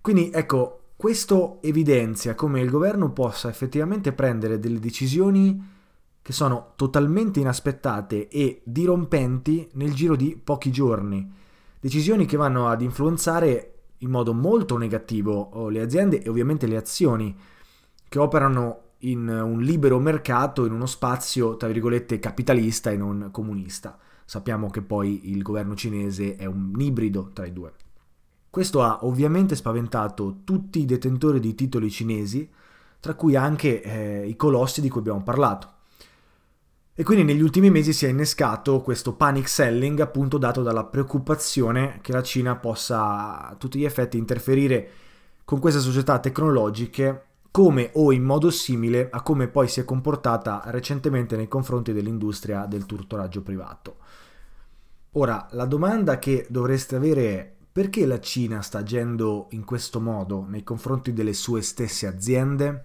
Quindi 0.00 0.30
ecco, 0.32 0.80
questo 0.96 1.60
evidenzia 1.62 2.34
come 2.34 2.60
il 2.60 2.70
governo 2.70 3.12
possa 3.12 3.48
effettivamente 3.48 4.12
prendere 4.12 4.58
delle 4.58 4.78
decisioni 4.78 5.76
che 6.20 6.32
sono 6.32 6.72
totalmente 6.76 7.40
inaspettate 7.40 8.28
e 8.28 8.60
dirompenti 8.64 9.68
nel 9.74 9.94
giro 9.94 10.14
di 10.14 10.38
pochi 10.42 10.70
giorni. 10.70 11.32
Decisioni 11.80 12.26
che 12.26 12.36
vanno 12.36 12.68
ad 12.68 12.82
influenzare 12.82 13.77
in 13.98 14.10
modo 14.10 14.32
molto 14.32 14.76
negativo 14.76 15.68
le 15.68 15.80
aziende 15.80 16.22
e 16.22 16.28
ovviamente 16.28 16.66
le 16.66 16.76
azioni 16.76 17.36
che 18.08 18.18
operano 18.18 18.80
in 19.02 19.28
un 19.28 19.60
libero 19.60 19.98
mercato, 19.98 20.64
in 20.64 20.72
uno 20.72 20.86
spazio, 20.86 21.56
tra 21.56 21.68
virgolette, 21.68 22.18
capitalista 22.18 22.90
e 22.90 22.96
non 22.96 23.28
comunista. 23.30 23.96
Sappiamo 24.24 24.70
che 24.70 24.82
poi 24.82 25.30
il 25.30 25.42
governo 25.42 25.74
cinese 25.74 26.36
è 26.36 26.44
un 26.44 26.72
ibrido 26.78 27.30
tra 27.32 27.46
i 27.46 27.52
due. 27.52 27.72
Questo 28.50 28.82
ha 28.82 29.04
ovviamente 29.04 29.54
spaventato 29.54 30.40
tutti 30.42 30.80
i 30.80 30.84
detentori 30.84 31.38
di 31.38 31.54
titoli 31.54 31.90
cinesi, 31.90 32.48
tra 32.98 33.14
cui 33.14 33.36
anche 33.36 33.82
eh, 33.82 34.26
i 34.26 34.36
colossi 34.36 34.80
di 34.80 34.88
cui 34.88 35.00
abbiamo 35.00 35.22
parlato. 35.22 35.76
E 37.00 37.04
quindi 37.04 37.22
negli 37.22 37.42
ultimi 37.42 37.70
mesi 37.70 37.92
si 37.92 38.06
è 38.06 38.08
innescato 38.08 38.80
questo 38.80 39.12
panic 39.12 39.48
selling 39.48 40.00
appunto 40.00 40.36
dato 40.36 40.62
dalla 40.64 40.82
preoccupazione 40.84 42.00
che 42.02 42.10
la 42.10 42.24
Cina 42.24 42.56
possa 42.56 43.50
a 43.50 43.54
tutti 43.54 43.78
gli 43.78 43.84
effetti 43.84 44.18
interferire 44.18 44.90
con 45.44 45.60
queste 45.60 45.78
società 45.78 46.18
tecnologiche 46.18 47.26
come 47.52 47.90
o 47.92 48.10
in 48.10 48.24
modo 48.24 48.50
simile 48.50 49.10
a 49.12 49.22
come 49.22 49.46
poi 49.46 49.68
si 49.68 49.78
è 49.78 49.84
comportata 49.84 50.60
recentemente 50.66 51.36
nei 51.36 51.46
confronti 51.46 51.92
dell'industria 51.92 52.66
del 52.66 52.84
tutoraggio 52.84 53.42
privato. 53.42 53.98
Ora, 55.12 55.46
la 55.52 55.66
domanda 55.66 56.18
che 56.18 56.48
dovreste 56.50 56.96
avere 56.96 57.22
è 57.22 57.52
perché 57.70 58.06
la 58.06 58.18
Cina 58.18 58.60
sta 58.60 58.78
agendo 58.78 59.46
in 59.50 59.62
questo 59.64 60.00
modo 60.00 60.44
nei 60.48 60.64
confronti 60.64 61.12
delle 61.12 61.32
sue 61.32 61.62
stesse 61.62 62.08
aziende? 62.08 62.84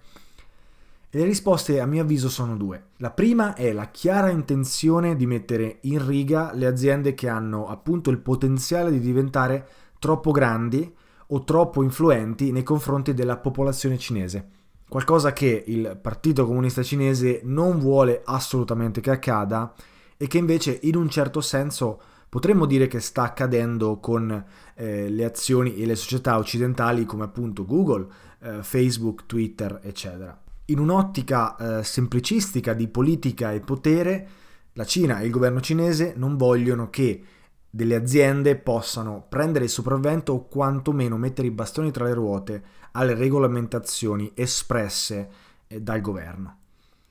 E 1.14 1.18
le 1.18 1.26
risposte 1.26 1.78
a 1.78 1.86
mio 1.86 2.02
avviso 2.02 2.28
sono 2.28 2.56
due. 2.56 2.86
La 2.96 3.12
prima 3.12 3.54
è 3.54 3.72
la 3.72 3.88
chiara 3.92 4.30
intenzione 4.30 5.14
di 5.14 5.26
mettere 5.26 5.78
in 5.82 6.04
riga 6.04 6.50
le 6.52 6.66
aziende 6.66 7.14
che 7.14 7.28
hanno 7.28 7.68
appunto 7.68 8.10
il 8.10 8.18
potenziale 8.18 8.90
di 8.90 8.98
diventare 8.98 9.64
troppo 10.00 10.32
grandi 10.32 10.92
o 11.28 11.44
troppo 11.44 11.84
influenti 11.84 12.50
nei 12.50 12.64
confronti 12.64 13.14
della 13.14 13.36
popolazione 13.36 13.96
cinese. 13.96 14.48
Qualcosa 14.88 15.32
che 15.32 15.62
il 15.68 15.96
Partito 16.02 16.46
Comunista 16.46 16.82
Cinese 16.82 17.42
non 17.44 17.78
vuole 17.78 18.22
assolutamente 18.24 19.00
che 19.00 19.12
accada 19.12 19.72
e 20.16 20.26
che 20.26 20.38
invece 20.38 20.80
in 20.82 20.96
un 20.96 21.08
certo 21.08 21.40
senso 21.40 22.00
potremmo 22.28 22.66
dire 22.66 22.88
che 22.88 22.98
sta 22.98 23.22
accadendo 23.22 24.00
con 24.00 24.44
eh, 24.74 25.08
le 25.08 25.24
azioni 25.24 25.76
e 25.76 25.86
le 25.86 25.94
società 25.94 26.38
occidentali 26.38 27.04
come 27.04 27.22
appunto 27.22 27.64
Google, 27.64 28.08
eh, 28.40 28.64
Facebook, 28.64 29.26
Twitter, 29.26 29.78
eccetera. 29.80 30.36
In 30.66 30.78
un'ottica 30.78 31.56
eh, 31.56 31.84
semplicistica 31.84 32.72
di 32.72 32.88
politica 32.88 33.52
e 33.52 33.60
potere, 33.60 34.28
la 34.72 34.86
Cina 34.86 35.20
e 35.20 35.26
il 35.26 35.30
governo 35.30 35.60
cinese 35.60 36.14
non 36.16 36.38
vogliono 36.38 36.88
che 36.88 37.22
delle 37.68 37.94
aziende 37.94 38.56
possano 38.56 39.26
prendere 39.28 39.64
il 39.64 39.70
sopravvento 39.70 40.32
o 40.32 40.48
quantomeno 40.48 41.18
mettere 41.18 41.48
i 41.48 41.50
bastoni 41.50 41.90
tra 41.90 42.04
le 42.04 42.14
ruote 42.14 42.64
alle 42.92 43.12
regolamentazioni 43.12 44.32
espresse 44.34 45.28
eh, 45.66 45.82
dal 45.82 46.00
governo. 46.00 46.60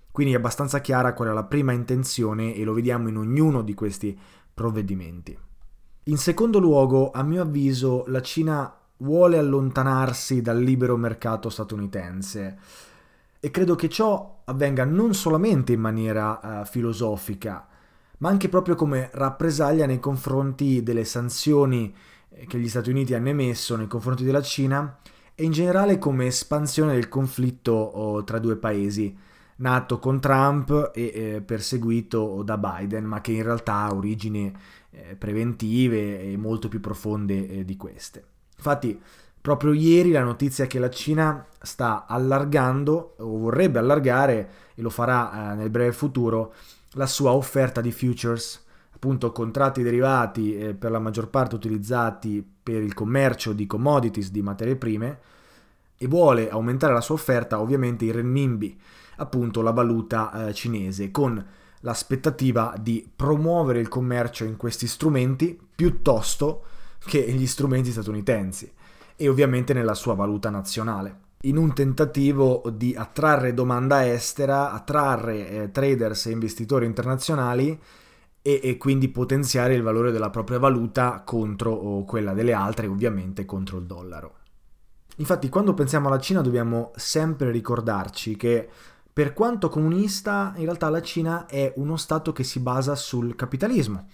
Quindi 0.10 0.34
è 0.34 0.38
abbastanza 0.38 0.82
chiara 0.82 1.14
qual 1.14 1.30
è 1.30 1.32
la 1.32 1.44
prima 1.44 1.74
intenzione 1.74 2.56
e 2.56 2.64
lo 2.64 2.74
vediamo 2.74 3.08
in 3.08 3.18
ognuno 3.18 3.62
di 3.62 3.76
questi 3.76 4.20
provvedimenti. 4.52 5.38
In 6.06 6.18
secondo 6.18 6.58
luogo, 6.58 7.12
a 7.12 7.22
mio 7.22 7.44
avviso, 7.44 8.04
la 8.08 8.22
Cina 8.22 8.76
vuole 8.98 9.38
allontanarsi 9.38 10.42
dal 10.42 10.60
libero 10.60 10.98
mercato 10.98 11.50
statunitense 11.50 12.58
e 13.46 13.52
credo 13.52 13.76
che 13.76 13.90
ciò 13.90 14.44
avvenga 14.46 14.86
non 14.86 15.14
solamente 15.14 15.74
in 15.74 15.82
maniera 15.82 16.62
uh, 16.62 16.66
filosofica, 16.66 17.68
ma 18.20 18.30
anche 18.30 18.48
proprio 18.48 18.76
come 18.76 19.10
rappresaglia 19.12 19.86
nei 19.86 20.00
confronti 20.00 20.82
delle 20.82 21.04
sanzioni 21.04 21.94
eh, 22.30 22.46
che 22.46 22.58
gli 22.58 22.70
Stati 22.70 22.90
Uniti 22.90 23.14
hanno 23.14 23.28
emesso 23.28 23.76
nei 23.76 23.88
confronti 23.88 24.24
della 24.24 24.42
Cina 24.42 24.98
e 25.36 25.44
in 25.44 25.52
generale 25.52 25.98
come 25.98 26.28
espansione 26.28 26.94
del 26.94 27.10
conflitto 27.10 27.74
oh, 27.74 28.24
tra 28.24 28.40
due 28.40 28.56
paesi, 28.56 29.14
nato 29.58 30.00
con 30.00 30.22
Trump 30.22 30.92
e 30.94 31.12
eh, 31.14 31.42
perseguito 31.42 32.44
da 32.44 32.58
Biden, 32.58 33.04
ma 33.04 33.20
che 33.20 33.34
in 33.34 33.44
realtà 33.44 33.74
ha 33.74 33.94
origini 33.94 34.56
eh, 34.92 35.18
preventive 35.18 36.32
e 36.32 36.38
molto 36.38 36.70
più 36.70 36.80
profonde 36.80 37.50
eh, 37.50 37.66
di 37.66 37.76
queste. 37.76 38.24
Infatti, 38.56 38.98
Proprio 39.44 39.74
ieri 39.74 40.12
la 40.12 40.24
notizia 40.24 40.68
che 40.68 40.80
la 40.80 40.90
Cina 40.90 41.46
sta 41.60 42.06
allargando 42.08 43.16
o 43.18 43.38
vorrebbe 43.40 43.78
allargare 43.78 44.50
e 44.74 44.82
lo 44.82 44.90
farà 44.90 45.52
eh, 45.52 45.56
nel 45.56 45.70
breve 45.70 45.92
futuro 45.92 46.54
la 46.92 47.08
sua 47.08 47.34
offerta 47.34 47.82
di 47.82 47.92
futures, 47.92 48.64
appunto 48.96 49.34
contratti 49.34 49.84
derivati 49.84 50.58
eh, 50.58 50.74
per 50.74 50.92
la 50.92 51.00
maggior 51.00 51.28
parte 51.28 51.56
utilizzati 51.56 52.42
per 52.64 52.82
il 52.82 52.94
commercio 52.94 53.52
di 53.52 53.68
commodities, 53.68 54.32
di 54.32 54.42
materie 54.42 54.78
prime 54.78 55.20
e 55.98 56.08
vuole 56.08 56.50
aumentare 56.50 56.94
la 56.94 57.02
sua 57.02 57.16
offerta 57.16 57.60
ovviamente 57.60 58.06
in 58.06 58.14
renminbi, 58.14 58.80
appunto 59.18 59.62
la 59.62 59.72
valuta 59.72 60.48
eh, 60.48 60.54
cinese, 60.54 61.12
con 61.12 61.46
l'aspettativa 61.82 62.76
di 62.80 63.06
promuovere 63.14 63.82
il 63.82 63.90
commercio 63.90 64.46
in 64.46 64.56
questi 64.56 64.88
strumenti 64.88 65.60
piuttosto 65.76 66.64
che 67.00 67.30
gli 67.30 67.46
strumenti 67.46 67.92
statunitensi 67.92 68.72
e 69.16 69.28
ovviamente 69.28 69.74
nella 69.74 69.94
sua 69.94 70.14
valuta 70.14 70.50
nazionale. 70.50 71.22
In 71.46 71.58
un 71.58 71.74
tentativo 71.74 72.64
di 72.74 72.96
attrarre 72.96 73.54
domanda 73.54 74.08
estera, 74.08 74.72
attrarre 74.72 75.50
eh, 75.50 75.72
traders 75.72 76.28
e 76.28 76.32
investitori 76.32 76.86
internazionali 76.86 77.78
e, 78.42 78.60
e, 78.64 78.78
quindi 78.78 79.10
potenziare 79.10 79.74
il 79.74 79.82
valore 79.82 80.12
della 80.12 80.30
propria 80.30 80.60
valuta 80.60 81.22
contro 81.26 82.04
quella 82.08 82.34
delle 82.34 82.54
altre, 82.54 82.88
ovviamente 82.88 83.46
contro 83.46 83.78
il 83.78 83.86
dollaro. 83.86 84.36
Infatti, 85.18 85.50
quando 85.50 85.74
pensiamo 85.74 86.08
alla 86.08 86.20
Cina 86.20 86.42
dobbiamo 86.42 86.92
sempre 86.96 87.52
ricordarci 87.52 88.36
che 88.36 88.70
per 89.12 89.34
quanto 89.34 89.70
comunista, 89.70 90.54
in 90.56 90.64
realtà 90.64 90.90
la 90.90 91.02
Cina 91.02 91.46
è 91.46 91.72
uno 91.76 91.98
Stato 91.98 92.32
che 92.32 92.44
si 92.44 92.60
basa 92.60 92.96
sul 92.96 93.36
capitalismo. 93.36 94.08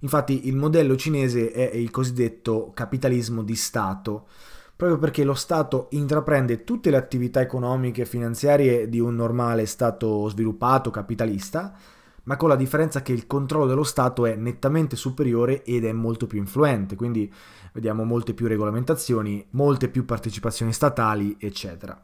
Infatti 0.00 0.46
il 0.46 0.56
modello 0.56 0.96
cinese 0.96 1.50
è 1.50 1.74
il 1.74 1.90
cosiddetto 1.90 2.70
capitalismo 2.72 3.42
di 3.42 3.56
Stato, 3.56 4.26
proprio 4.76 4.98
perché 4.98 5.24
lo 5.24 5.34
Stato 5.34 5.88
intraprende 5.90 6.62
tutte 6.62 6.90
le 6.90 6.96
attività 6.96 7.40
economiche 7.40 8.02
e 8.02 8.06
finanziarie 8.06 8.88
di 8.88 9.00
un 9.00 9.16
normale 9.16 9.66
Stato 9.66 10.28
sviluppato 10.28 10.90
capitalista, 10.90 11.74
ma 12.24 12.36
con 12.36 12.48
la 12.48 12.56
differenza 12.56 13.02
che 13.02 13.12
il 13.12 13.26
controllo 13.26 13.66
dello 13.66 13.82
Stato 13.82 14.24
è 14.24 14.36
nettamente 14.36 14.94
superiore 14.94 15.64
ed 15.64 15.84
è 15.84 15.92
molto 15.92 16.26
più 16.26 16.38
influente, 16.38 16.94
quindi 16.94 17.32
vediamo 17.72 18.04
molte 18.04 18.34
più 18.34 18.46
regolamentazioni, 18.46 19.44
molte 19.50 19.88
più 19.88 20.04
partecipazioni 20.04 20.72
statali, 20.72 21.36
eccetera. 21.40 22.00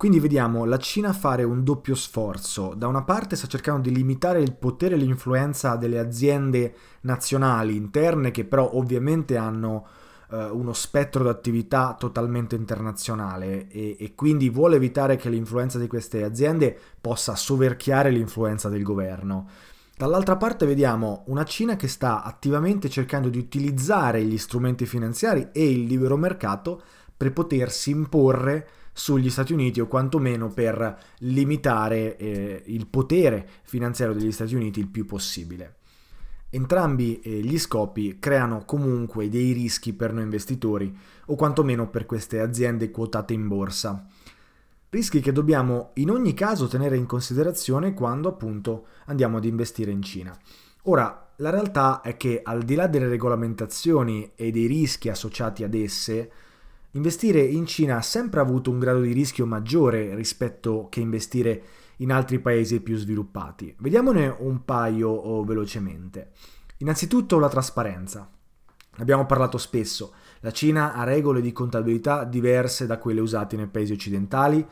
Quindi 0.00 0.18
vediamo 0.18 0.64
la 0.64 0.78
Cina 0.78 1.12
fare 1.12 1.42
un 1.42 1.62
doppio 1.62 1.94
sforzo. 1.94 2.72
Da 2.74 2.86
una 2.86 3.02
parte 3.02 3.36
sta 3.36 3.46
cercando 3.46 3.82
di 3.82 3.94
limitare 3.94 4.40
il 4.40 4.54
potere 4.54 4.94
e 4.94 4.96
l'influenza 4.96 5.76
delle 5.76 5.98
aziende 5.98 6.74
nazionali 7.02 7.76
interne 7.76 8.30
che 8.30 8.46
però 8.46 8.70
ovviamente 8.76 9.36
hanno 9.36 9.86
eh, 10.30 10.42
uno 10.42 10.72
spettro 10.72 11.22
d'attività 11.22 11.96
totalmente 11.98 12.56
internazionale 12.56 13.68
e, 13.68 13.98
e 14.00 14.14
quindi 14.14 14.48
vuole 14.48 14.76
evitare 14.76 15.16
che 15.16 15.28
l'influenza 15.28 15.78
di 15.78 15.86
queste 15.86 16.24
aziende 16.24 16.74
possa 16.98 17.36
soverchiare 17.36 18.08
l'influenza 18.08 18.70
del 18.70 18.82
governo. 18.82 19.48
Dall'altra 19.98 20.38
parte 20.38 20.64
vediamo 20.64 21.24
una 21.26 21.44
Cina 21.44 21.76
che 21.76 21.88
sta 21.88 22.22
attivamente 22.22 22.88
cercando 22.88 23.28
di 23.28 23.36
utilizzare 23.36 24.24
gli 24.24 24.38
strumenti 24.38 24.86
finanziari 24.86 25.50
e 25.52 25.70
il 25.70 25.84
libero 25.84 26.16
mercato 26.16 26.80
per 27.14 27.34
potersi 27.34 27.90
imporre 27.90 28.66
sugli 29.00 29.30
Stati 29.30 29.54
Uniti 29.54 29.80
o 29.80 29.86
quantomeno 29.86 30.50
per 30.50 30.98
limitare 31.20 32.18
eh, 32.18 32.62
il 32.66 32.86
potere 32.86 33.48
finanziario 33.62 34.14
degli 34.14 34.30
Stati 34.30 34.54
Uniti 34.54 34.78
il 34.78 34.88
più 34.88 35.06
possibile. 35.06 35.76
Entrambi 36.50 37.18
eh, 37.20 37.40
gli 37.40 37.58
scopi 37.58 38.18
creano 38.18 38.64
comunque 38.66 39.30
dei 39.30 39.52
rischi 39.52 39.94
per 39.94 40.12
noi 40.12 40.24
investitori 40.24 40.94
o 41.26 41.34
quantomeno 41.34 41.88
per 41.88 42.04
queste 42.04 42.40
aziende 42.40 42.90
quotate 42.90 43.32
in 43.32 43.48
borsa. 43.48 44.06
Rischi 44.90 45.20
che 45.20 45.32
dobbiamo 45.32 45.92
in 45.94 46.10
ogni 46.10 46.34
caso 46.34 46.66
tenere 46.66 46.98
in 46.98 47.06
considerazione 47.06 47.94
quando 47.94 48.28
appunto 48.28 48.88
andiamo 49.06 49.38
ad 49.38 49.46
investire 49.46 49.92
in 49.92 50.02
Cina. 50.02 50.38
Ora, 50.82 51.30
la 51.36 51.48
realtà 51.48 52.02
è 52.02 52.18
che 52.18 52.40
al 52.44 52.64
di 52.64 52.74
là 52.74 52.86
delle 52.86 53.08
regolamentazioni 53.08 54.32
e 54.34 54.50
dei 54.50 54.66
rischi 54.66 55.08
associati 55.08 55.64
ad 55.64 55.72
esse, 55.72 56.30
Investire 56.92 57.40
in 57.40 57.66
Cina 57.66 57.98
ha 57.98 58.02
sempre 58.02 58.40
avuto 58.40 58.70
un 58.70 58.80
grado 58.80 59.00
di 59.00 59.12
rischio 59.12 59.46
maggiore 59.46 60.14
rispetto 60.16 60.88
che 60.90 60.98
investire 60.98 61.62
in 61.98 62.10
altri 62.10 62.40
paesi 62.40 62.80
più 62.80 62.96
sviluppati. 62.96 63.76
Vediamone 63.78 64.34
un 64.40 64.64
paio 64.64 65.08
oh, 65.08 65.44
velocemente. 65.44 66.30
Innanzitutto 66.78 67.38
la 67.38 67.48
trasparenza. 67.48 68.28
Abbiamo 68.96 69.24
parlato 69.24 69.56
spesso, 69.56 70.14
la 70.40 70.50
Cina 70.50 70.94
ha 70.94 71.04
regole 71.04 71.40
di 71.40 71.52
contabilità 71.52 72.24
diverse 72.24 72.86
da 72.86 72.98
quelle 72.98 73.20
usate 73.20 73.56
nei 73.56 73.68
paesi 73.68 73.92
occidentali 73.92 74.66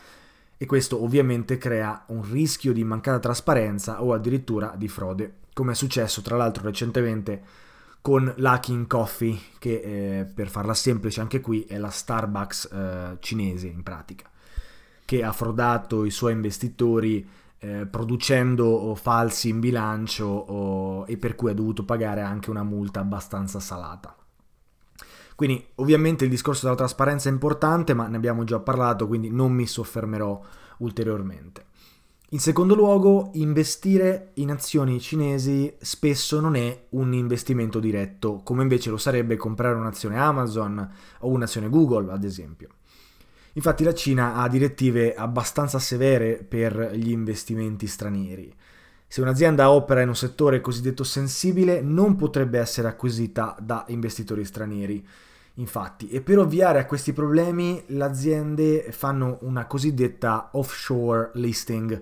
e 0.56 0.66
questo 0.66 1.00
ovviamente 1.00 1.56
crea 1.56 2.04
un 2.08 2.28
rischio 2.28 2.72
di 2.72 2.82
mancata 2.82 3.20
trasparenza 3.20 4.02
o 4.02 4.12
addirittura 4.12 4.74
di 4.76 4.88
frode, 4.88 5.34
come 5.52 5.72
è 5.72 5.74
successo 5.76 6.20
tra 6.20 6.36
l'altro 6.36 6.64
recentemente 6.64 7.42
con 8.08 8.32
Luckin 8.38 8.86
Coffee, 8.86 9.38
che 9.58 10.20
eh, 10.20 10.24
per 10.24 10.48
farla 10.48 10.72
semplice 10.72 11.20
anche 11.20 11.42
qui 11.42 11.64
è 11.64 11.76
la 11.76 11.90
Starbucks 11.90 12.64
eh, 12.72 13.16
cinese 13.20 13.66
in 13.66 13.82
pratica, 13.82 14.24
che 15.04 15.22
ha 15.22 15.30
frodato 15.30 16.06
i 16.06 16.10
suoi 16.10 16.32
investitori 16.32 17.28
eh, 17.58 17.84
producendo 17.84 18.94
falsi 18.94 19.50
in 19.50 19.60
bilancio 19.60 20.24
oh, 20.24 21.04
e 21.06 21.18
per 21.18 21.34
cui 21.34 21.50
ha 21.50 21.54
dovuto 21.54 21.84
pagare 21.84 22.22
anche 22.22 22.48
una 22.48 22.62
multa 22.62 23.00
abbastanza 23.00 23.60
salata. 23.60 24.16
Quindi 25.34 25.62
ovviamente 25.74 26.24
il 26.24 26.30
discorso 26.30 26.64
della 26.64 26.78
trasparenza 26.78 27.28
è 27.28 27.32
importante, 27.32 27.92
ma 27.92 28.06
ne 28.06 28.16
abbiamo 28.16 28.44
già 28.44 28.58
parlato, 28.58 29.06
quindi 29.06 29.28
non 29.28 29.52
mi 29.52 29.66
soffermerò 29.66 30.40
ulteriormente. 30.78 31.66
In 32.32 32.40
secondo 32.40 32.74
luogo, 32.74 33.30
investire 33.34 34.32
in 34.34 34.50
azioni 34.50 35.00
cinesi 35.00 35.74
spesso 35.80 36.40
non 36.40 36.56
è 36.56 36.86
un 36.90 37.14
investimento 37.14 37.80
diretto, 37.80 38.42
come 38.44 38.60
invece 38.60 38.90
lo 38.90 38.98
sarebbe 38.98 39.36
comprare 39.36 39.74
un'azione 39.74 40.18
Amazon 40.18 40.90
o 41.20 41.28
un'azione 41.28 41.70
Google, 41.70 42.12
ad 42.12 42.24
esempio. 42.24 42.68
Infatti 43.54 43.82
la 43.82 43.94
Cina 43.94 44.34
ha 44.34 44.46
direttive 44.46 45.14
abbastanza 45.14 45.78
severe 45.78 46.44
per 46.46 46.90
gli 46.92 47.10
investimenti 47.10 47.86
stranieri. 47.86 48.54
Se 49.06 49.22
un'azienda 49.22 49.70
opera 49.70 50.02
in 50.02 50.08
un 50.08 50.16
settore 50.16 50.60
cosiddetto 50.60 51.04
sensibile 51.04 51.80
non 51.80 52.14
potrebbe 52.14 52.58
essere 52.58 52.88
acquisita 52.88 53.56
da 53.58 53.86
investitori 53.88 54.44
stranieri 54.44 55.02
Infatti, 55.58 56.08
e 56.08 56.20
per 56.20 56.38
ovviare 56.38 56.78
a 56.78 56.86
questi 56.86 57.12
problemi 57.12 57.82
le 57.88 58.04
aziende 58.04 58.88
fanno 58.90 59.38
una 59.42 59.66
cosiddetta 59.66 60.50
offshore 60.52 61.30
listing. 61.34 62.00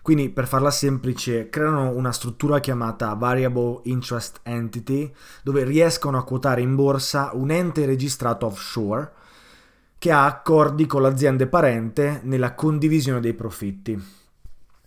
Quindi, 0.00 0.30
per 0.30 0.46
farla 0.46 0.70
semplice, 0.70 1.50
creano 1.50 1.90
una 1.90 2.12
struttura 2.12 2.58
chiamata 2.58 3.12
Variable 3.14 3.80
Interest 3.84 4.40
Entity, 4.44 5.12
dove 5.42 5.64
riescono 5.64 6.16
a 6.16 6.24
quotare 6.24 6.62
in 6.62 6.74
borsa 6.74 7.30
un 7.34 7.50
ente 7.50 7.84
registrato 7.84 8.46
offshore 8.46 9.12
che 9.98 10.10
ha 10.12 10.24
accordi 10.24 10.86
con 10.86 11.02
l'azienda 11.02 11.46
parente 11.48 12.20
nella 12.22 12.54
condivisione 12.54 13.20
dei 13.20 13.34
profitti. 13.34 14.00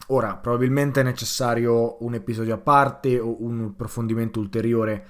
Ora, 0.08 0.36
probabilmente 0.36 1.02
è 1.02 1.04
necessario 1.04 2.04
un 2.04 2.16
episodio 2.16 2.56
a 2.56 2.58
parte 2.58 3.20
o 3.20 3.44
un 3.44 3.66
approfondimento 3.72 4.40
ulteriore 4.40 5.06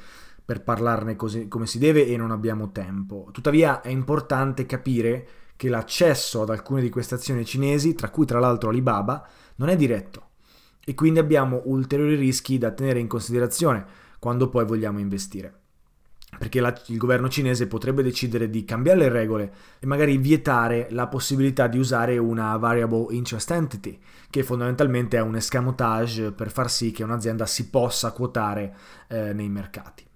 per 0.49 0.63
parlarne 0.63 1.15
così, 1.15 1.47
come 1.47 1.67
si 1.67 1.77
deve 1.77 2.07
e 2.07 2.17
non 2.17 2.31
abbiamo 2.31 2.71
tempo. 2.71 3.29
Tuttavia 3.31 3.81
è 3.81 3.89
importante 3.89 4.65
capire 4.65 5.27
che 5.55 5.69
l'accesso 5.69 6.41
ad 6.41 6.49
alcune 6.49 6.81
di 6.81 6.89
queste 6.89 7.13
azioni 7.13 7.45
cinesi, 7.45 7.93
tra 7.93 8.09
cui 8.09 8.25
tra 8.25 8.39
l'altro 8.39 8.69
Alibaba, 8.69 9.27
non 9.57 9.69
è 9.69 9.75
diretto 9.75 10.29
e 10.83 10.95
quindi 10.95 11.19
abbiamo 11.19 11.61
ulteriori 11.65 12.15
rischi 12.15 12.57
da 12.57 12.71
tenere 12.71 12.97
in 12.97 13.05
considerazione 13.05 13.85
quando 14.17 14.49
poi 14.49 14.65
vogliamo 14.65 14.97
investire. 14.97 15.53
Perché 16.35 16.59
la, 16.59 16.75
il 16.87 16.97
governo 16.97 17.29
cinese 17.29 17.67
potrebbe 17.67 18.01
decidere 18.01 18.49
di 18.49 18.65
cambiare 18.65 19.01
le 19.01 19.09
regole 19.09 19.53
e 19.77 19.85
magari 19.85 20.17
vietare 20.17 20.87
la 20.89 21.05
possibilità 21.05 21.67
di 21.67 21.77
usare 21.77 22.17
una 22.17 22.57
variable 22.57 23.13
interest 23.13 23.51
entity, 23.51 23.99
che 24.31 24.41
fondamentalmente 24.41 25.17
è 25.17 25.21
un 25.21 25.35
escamotage 25.35 26.31
per 26.31 26.49
far 26.49 26.71
sì 26.71 26.89
che 26.89 27.03
un'azienda 27.03 27.45
si 27.45 27.69
possa 27.69 28.11
quotare 28.13 28.75
eh, 29.09 29.31
nei 29.33 29.49
mercati. 29.49 30.07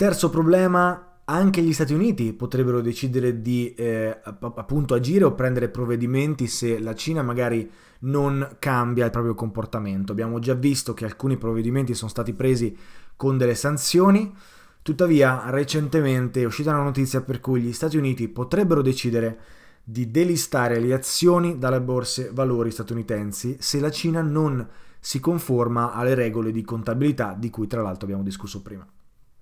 Terzo 0.00 0.30
problema, 0.30 1.18
anche 1.26 1.60
gli 1.60 1.74
Stati 1.74 1.92
Uniti 1.92 2.32
potrebbero 2.32 2.80
decidere 2.80 3.42
di 3.42 3.74
eh, 3.74 4.18
appunto 4.22 4.94
agire 4.94 5.24
o 5.24 5.34
prendere 5.34 5.68
provvedimenti 5.68 6.46
se 6.46 6.78
la 6.78 6.94
Cina 6.94 7.20
magari 7.20 7.70
non 7.98 8.56
cambia 8.58 9.04
il 9.04 9.10
proprio 9.10 9.34
comportamento. 9.34 10.12
Abbiamo 10.12 10.38
già 10.38 10.54
visto 10.54 10.94
che 10.94 11.04
alcuni 11.04 11.36
provvedimenti 11.36 11.92
sono 11.92 12.08
stati 12.08 12.32
presi 12.32 12.74
con 13.14 13.36
delle 13.36 13.54
sanzioni, 13.54 14.34
tuttavia 14.80 15.50
recentemente 15.50 16.40
è 16.40 16.46
uscita 16.46 16.70
una 16.70 16.84
notizia 16.84 17.20
per 17.20 17.40
cui 17.40 17.60
gli 17.60 17.72
Stati 17.74 17.98
Uniti 17.98 18.26
potrebbero 18.28 18.80
decidere 18.80 19.38
di 19.84 20.10
delistare 20.10 20.80
le 20.80 20.94
azioni 20.94 21.58
dalle 21.58 21.82
borse 21.82 22.30
valori 22.32 22.70
statunitensi 22.70 23.58
se 23.60 23.78
la 23.78 23.90
Cina 23.90 24.22
non 24.22 24.66
si 24.98 25.20
conforma 25.20 25.92
alle 25.92 26.14
regole 26.14 26.52
di 26.52 26.62
contabilità 26.62 27.36
di 27.38 27.50
cui 27.50 27.66
tra 27.66 27.82
l'altro 27.82 28.06
abbiamo 28.06 28.22
discusso 28.22 28.62
prima. 28.62 28.88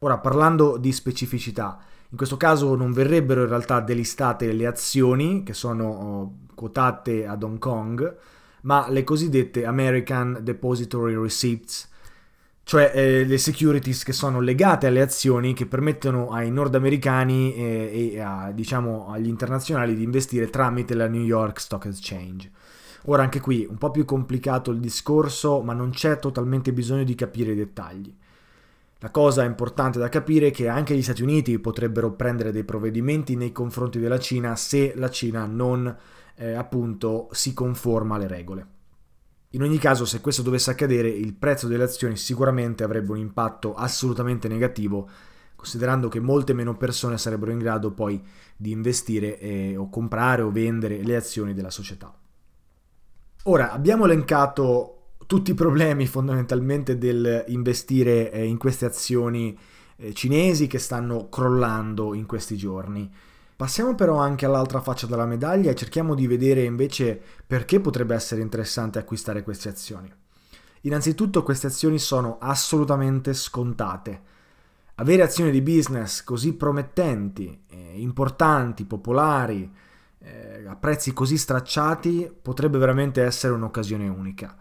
Ora, 0.00 0.18
parlando 0.18 0.76
di 0.76 0.92
specificità, 0.92 1.78
in 2.11 2.16
questo 2.16 2.37
caso 2.37 2.74
non 2.74 2.92
verrebbero 2.92 3.42
in 3.42 3.48
realtà 3.48 3.80
delistate 3.80 4.52
le 4.52 4.66
azioni 4.66 5.42
che 5.42 5.52
sono 5.52 5.84
oh, 5.84 6.37
quotate 6.54 7.26
ad 7.26 7.42
Hong 7.42 7.58
Kong, 7.58 8.16
ma 8.62 8.88
le 8.88 9.04
cosiddette 9.04 9.64
American 9.64 10.38
Depository 10.42 11.14
Receipts, 11.14 11.88
cioè 12.62 12.92
eh, 12.94 13.24
le 13.24 13.38
securities 13.38 14.04
che 14.04 14.12
sono 14.12 14.40
legate 14.40 14.87
alle 14.87 15.00
azioni 15.00 15.52
che 15.52 15.66
permettono 15.66 16.30
ai 16.30 16.50
nordamericani 16.50 17.54
eh, 17.54 18.11
e 18.14 18.20
a, 18.20 18.50
diciamo, 18.52 19.11
agli 19.11 19.28
internazionali 19.28 19.94
di 19.94 20.02
investire 20.02 20.50
tramite 20.50 20.94
la 20.94 21.08
New 21.08 21.22
York 21.22 21.61
Stock 21.61 21.87
Exchange. 21.87 22.50
Ora 23.06 23.22
anche 23.22 23.40
qui 23.40 23.66
un 23.68 23.78
po' 23.78 23.90
più 23.90 24.04
complicato 24.04 24.70
il 24.70 24.80
discorso, 24.80 25.61
ma 25.62 25.72
non 25.72 25.90
c'è 25.90 26.18
totalmente 26.18 26.72
bisogno 26.72 27.04
di 27.04 27.14
capire 27.14 27.52
i 27.52 27.56
dettagli. 27.56 28.14
La 29.00 29.11
cosa 29.11 29.44
importante 29.44 30.00
da 30.00 30.08
capire 30.08 30.48
è 30.48 30.50
che 30.50 30.66
anche 30.66 30.96
gli 30.96 31.02
Stati 31.02 31.22
Uniti 31.22 31.61
potrebbero 31.61 32.12
prendere 32.14 32.50
dei 32.50 32.64
provvedimenti 32.64 33.37
nei 33.37 33.52
confronti 33.52 34.00
della 34.00 34.18
Cina 34.18 34.56
se 34.56 34.92
la 34.96 35.08
Cina 35.08 35.46
non 35.46 35.96
eh, 36.34 36.54
appunto 36.54 37.28
si 37.30 37.54
conforma 37.54 38.16
alle 38.16 38.26
regole. 38.26 38.66
In 39.50 39.62
ogni 39.62 39.78
caso, 39.78 40.04
se 40.04 40.20
questo 40.20 40.42
dovesse 40.42 40.72
accadere, 40.72 41.08
il 41.08 41.34
prezzo 41.34 41.68
delle 41.68 41.84
azioni 41.84 42.16
sicuramente 42.16 42.82
avrebbe 42.82 43.12
un 43.12 43.18
impatto 43.18 43.74
assolutamente 43.74 44.48
negativo, 44.48 45.08
considerando 45.54 46.08
che 46.08 46.18
molte 46.18 46.52
meno 46.52 46.76
persone 46.76 47.18
sarebbero 47.18 47.52
in 47.52 47.58
grado 47.58 47.92
poi 47.92 48.20
di 48.56 48.72
investire 48.72 49.38
eh, 49.38 49.76
o 49.76 49.88
comprare 49.88 50.42
o 50.42 50.50
vendere 50.50 51.02
le 51.04 51.14
azioni 51.14 51.54
della 51.54 51.70
società. 51.70 52.12
Ora, 53.44 53.70
abbiamo 53.70 54.04
elencato 54.06 54.97
tutti 55.28 55.50
i 55.50 55.54
problemi 55.54 56.06
fondamentalmente 56.06 56.96
del 56.96 57.44
investire 57.48 58.32
eh, 58.32 58.46
in 58.46 58.56
queste 58.56 58.86
azioni 58.86 59.56
eh, 59.96 60.14
cinesi 60.14 60.66
che 60.66 60.78
stanno 60.78 61.28
crollando 61.28 62.14
in 62.14 62.24
questi 62.24 62.56
giorni. 62.56 63.12
Passiamo 63.54 63.94
però 63.94 64.16
anche 64.16 64.46
all'altra 64.46 64.80
faccia 64.80 65.06
della 65.06 65.26
medaglia 65.26 65.70
e 65.70 65.74
cerchiamo 65.74 66.14
di 66.14 66.26
vedere 66.26 66.62
invece 66.62 67.20
perché 67.46 67.78
potrebbe 67.78 68.14
essere 68.14 68.40
interessante 68.40 68.98
acquistare 68.98 69.42
queste 69.42 69.68
azioni. 69.68 70.10
Innanzitutto 70.82 71.42
queste 71.42 71.66
azioni 71.66 71.98
sono 71.98 72.38
assolutamente 72.40 73.34
scontate. 73.34 74.22
Avere 74.94 75.24
azioni 75.24 75.50
di 75.50 75.60
business 75.60 76.24
così 76.24 76.54
promettenti, 76.54 77.64
eh, 77.68 78.00
importanti, 78.00 78.86
popolari, 78.86 79.70
eh, 80.20 80.64
a 80.66 80.74
prezzi 80.76 81.12
così 81.12 81.36
stracciati 81.36 82.32
potrebbe 82.40 82.78
veramente 82.78 83.22
essere 83.22 83.52
un'occasione 83.52 84.08
unica. 84.08 84.56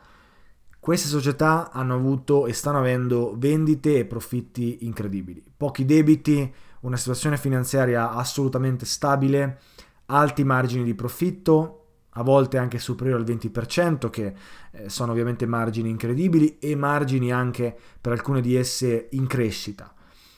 Queste 0.88 1.10
società 1.10 1.70
hanno 1.74 1.96
avuto 1.96 2.48
e 2.48 2.54
stanno 2.54 2.78
avendo 2.78 3.34
vendite 3.36 3.98
e 3.98 4.06
profitti 4.06 4.86
incredibili, 4.86 5.44
pochi 5.58 5.84
debiti, 5.84 6.50
una 6.84 6.96
situazione 6.96 7.36
finanziaria 7.36 8.12
assolutamente 8.12 8.86
stabile, 8.86 9.60
alti 10.06 10.46
margini 10.46 10.86
di 10.86 10.96
profitto, 10.96 11.88
a 12.12 12.24
volte 12.24 12.58
anche 12.58 12.80
superiori 12.80 13.22
al 13.22 13.28
20%, 13.28 14.10
che 14.10 14.34
eh, 14.72 14.90
sono 14.90 15.12
ovviamente 15.12 15.46
margini 15.46 15.90
incredibili, 15.90 16.58
e 16.58 16.74
margini 16.78 17.34
anche 17.34 17.78
per 18.00 18.14
alcune 18.14 18.40
di 18.40 18.56
esse 18.56 19.10
in 19.12 19.28
crescita. 19.28 19.94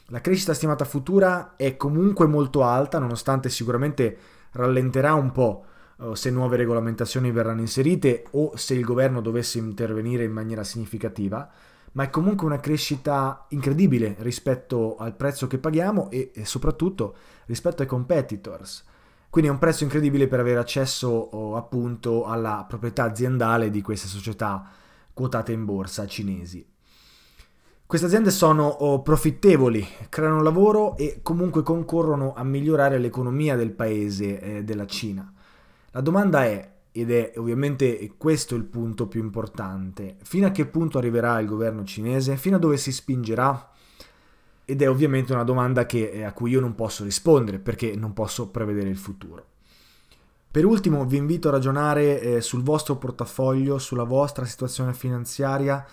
La 0.08 0.20
crescita 0.20 0.56
stimata 0.56 0.84
futura 0.84 1.58
è 1.58 1.78
comunque 1.78 2.26
molto 2.26 2.64
alta, 2.64 2.98
nonostante 2.98 3.50
sicuramente 3.50 4.18
rallenterà 4.54 5.14
un 5.14 5.32
po' 5.32 5.66
se 6.14 6.32
nuove 6.32 6.58
regolamentazioni 6.58 7.32
verranno 7.32 7.62
inserite 7.62 8.26
o 8.32 8.56
se 8.56 8.74
il 8.74 8.84
governo 8.84 9.22
dovesse 9.22 9.58
intervenire 9.58 10.24
in 10.24 10.32
maniera 10.32 10.64
significativa, 10.64 11.50
ma 11.94 12.04
è 12.04 12.10
comunque 12.10 12.46
una 12.46 12.60
crescita 12.60 13.46
incredibile 13.50 14.16
rispetto 14.20 14.96
al 14.98 15.16
prezzo 15.16 15.48
che 15.48 15.58
paghiamo 15.58 16.10
e, 16.10 16.32
e 16.34 16.46
soprattutto 16.46 17.16
rispetto 17.46 17.82
ai 17.82 17.88
competitors. 17.88 18.86
Quindi 19.30 19.50
è 19.50 19.54
un 19.54 19.60
prezzo 19.60 19.84
incredibile 19.84 20.28
per 20.28 20.40
avere 20.40 20.60
accesso 20.60 21.08
oh, 21.08 21.56
appunto 21.56 22.26
alla 22.26 22.66
proprietà 22.68 23.04
aziendale 23.04 23.70
di 23.70 23.82
queste 23.82 24.08
società 24.08 24.68
quotate 25.14 25.52
in 25.52 25.66
borsa 25.66 26.08
cinesi. 26.08 26.66
Queste 27.86 28.08
aziende 28.08 28.32
sono 28.32 28.68
oh, 28.68 29.02
profittevoli, 29.02 29.86
creano 30.10 30.42
lavoro 30.42 30.96
e 30.96 31.20
comunque 31.22 31.64
concorrono 31.64 32.34
a 32.36 32.44
migliorare 32.44 33.00
l'economia 33.00 33.56
del 33.56 33.72
paese 33.72 34.40
eh, 34.40 34.64
della 34.64 34.86
Cina. 34.86 35.32
La 36.00 36.06
domanda 36.06 36.46
è, 36.46 36.76
ed 36.94 37.12
è 37.12 37.34
ovviamente 37.36 38.14
questo 38.16 38.56
il 38.56 38.64
punto 38.64 39.08
più 39.08 39.20
importante, 39.22 40.16
fino 40.22 40.48
a 40.48 40.50
che 40.50 40.66
punto 40.66 40.98
arriverà 40.98 41.38
il 41.42 41.46
governo 41.46 41.84
cinese, 41.84 42.38
fino 42.38 42.56
a 42.56 42.60
dove 42.60 42.78
si 42.78 42.94
spingerà? 42.94 43.70
Ed 44.64 44.82
è 44.82 44.90
ovviamente 44.90 45.34
una 45.34 45.44
domanda 45.44 45.86
che, 45.86 46.10
eh, 46.10 46.24
a 46.24 46.32
cui 46.32 46.52
io 46.52 46.62
non 46.62 46.74
posso 46.74 47.04
rispondere 47.04 47.60
perché 47.60 47.98
non 47.98 48.14
posso 48.14 48.48
prevedere 48.48 48.88
il 48.88 48.96
futuro. 48.96 49.46
Per 50.50 50.64
ultimo 50.64 51.06
vi 51.06 51.18
invito 51.18 51.50
a 51.50 51.52
ragionare 51.52 52.22
eh, 52.22 52.40
sul 52.40 52.64
vostro 52.64 52.96
portafoglio, 52.96 53.78
sulla 53.78 54.06
vostra 54.06 54.46
situazione 54.46 54.94
finanziaria, 54.94 55.86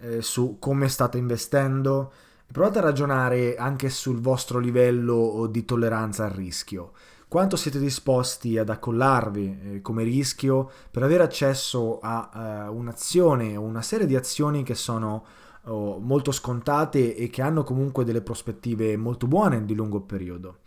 eh, 0.00 0.22
su 0.22 0.56
come 0.58 0.88
state 0.88 1.18
investendo. 1.18 2.12
Provate 2.50 2.78
a 2.78 2.82
ragionare 2.82 3.54
anche 3.54 3.90
sul 3.90 4.20
vostro 4.20 4.58
livello 4.58 5.46
di 5.48 5.64
tolleranza 5.64 6.24
al 6.24 6.32
rischio. 6.32 6.94
Quanto 7.32 7.56
siete 7.56 7.78
disposti 7.78 8.58
ad 8.58 8.68
accollarvi 8.68 9.60
eh, 9.62 9.80
come 9.80 10.02
rischio 10.02 10.70
per 10.90 11.02
avere 11.02 11.22
accesso 11.22 11.98
a 11.98 12.28
eh, 12.30 12.68
un'azione 12.68 13.56
o 13.56 13.62
una 13.62 13.80
serie 13.80 14.04
di 14.04 14.14
azioni 14.14 14.62
che 14.62 14.74
sono 14.74 15.24
oh, 15.62 15.98
molto 15.98 16.30
scontate 16.30 17.16
e 17.16 17.30
che 17.30 17.40
hanno 17.40 17.64
comunque 17.64 18.04
delle 18.04 18.20
prospettive 18.20 18.98
molto 18.98 19.26
buone 19.26 19.64
di 19.64 19.74
lungo 19.74 20.02
periodo? 20.02 20.58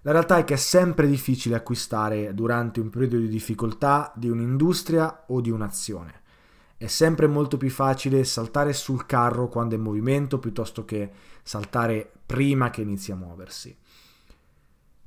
La 0.00 0.10
realtà 0.10 0.38
è 0.38 0.42
che 0.42 0.54
è 0.54 0.56
sempre 0.56 1.06
difficile 1.06 1.54
acquistare 1.54 2.34
durante 2.34 2.80
un 2.80 2.90
periodo 2.90 3.18
di 3.18 3.28
difficoltà 3.28 4.12
di 4.16 4.28
un'industria 4.28 5.26
o 5.28 5.40
di 5.40 5.50
un'azione. 5.50 6.22
È 6.76 6.88
sempre 6.88 7.28
molto 7.28 7.56
più 7.56 7.70
facile 7.70 8.24
saltare 8.24 8.72
sul 8.72 9.06
carro 9.06 9.48
quando 9.48 9.76
è 9.76 9.78
in 9.78 9.84
movimento 9.84 10.40
piuttosto 10.40 10.84
che 10.84 11.08
saltare 11.44 12.10
prima 12.26 12.68
che 12.70 12.82
inizi 12.82 13.12
a 13.12 13.14
muoversi. 13.14 13.76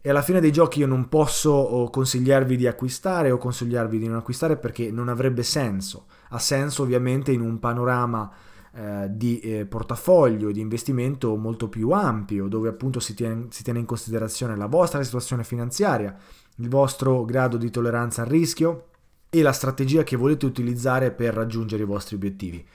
E 0.02 0.10
alla 0.10 0.24
fine 0.24 0.40
dei 0.40 0.52
giochi 0.52 0.80
io 0.80 0.88
non 0.88 1.10
posso 1.10 1.88
consigliarvi 1.92 2.58
di 2.58 2.66
acquistare 2.66 3.30
o 3.30 3.38
consigliarvi 3.38 4.00
di 4.00 4.08
non 4.08 4.18
acquistare 4.18 4.58
perché 4.58 4.92
non 4.92 5.10
avrebbe 5.10 5.44
senso. 5.44 6.06
Ha 6.30 6.40
senso 6.40 6.82
ovviamente 6.82 7.32
in 7.32 7.42
un 7.42 7.60
panorama 7.60 8.32
eh, 8.74 9.08
di 9.10 9.40
eh, 9.40 9.66
portafoglio, 9.66 10.52
di 10.52 10.60
investimento 10.60 11.36
molto 11.36 11.70
più 11.70 11.92
ampio, 11.92 12.48
dove 12.48 12.70
appunto 12.70 13.00
si 13.00 13.14
tiene, 13.14 13.48
si 13.50 13.64
tiene 13.64 13.80
in 13.80 13.86
considerazione 13.86 14.56
la 14.56 14.66
vostra 14.68 15.04
situazione 15.04 15.44
finanziaria, 15.44 16.16
il 16.56 16.70
vostro 16.70 17.24
grado 17.24 17.58
di 17.58 17.70
tolleranza 17.70 18.24
al 18.24 18.28
rischio, 18.30 18.88
e 19.30 19.42
la 19.42 19.54
strategia 19.54 20.04
che 20.04 20.18
volete 20.18 20.46
utilizzare 20.46 21.12
per 21.12 21.34
raggiungere 21.34 21.84
i 21.84 21.86
vostri 21.86 22.16
obiettivi. 22.16 22.66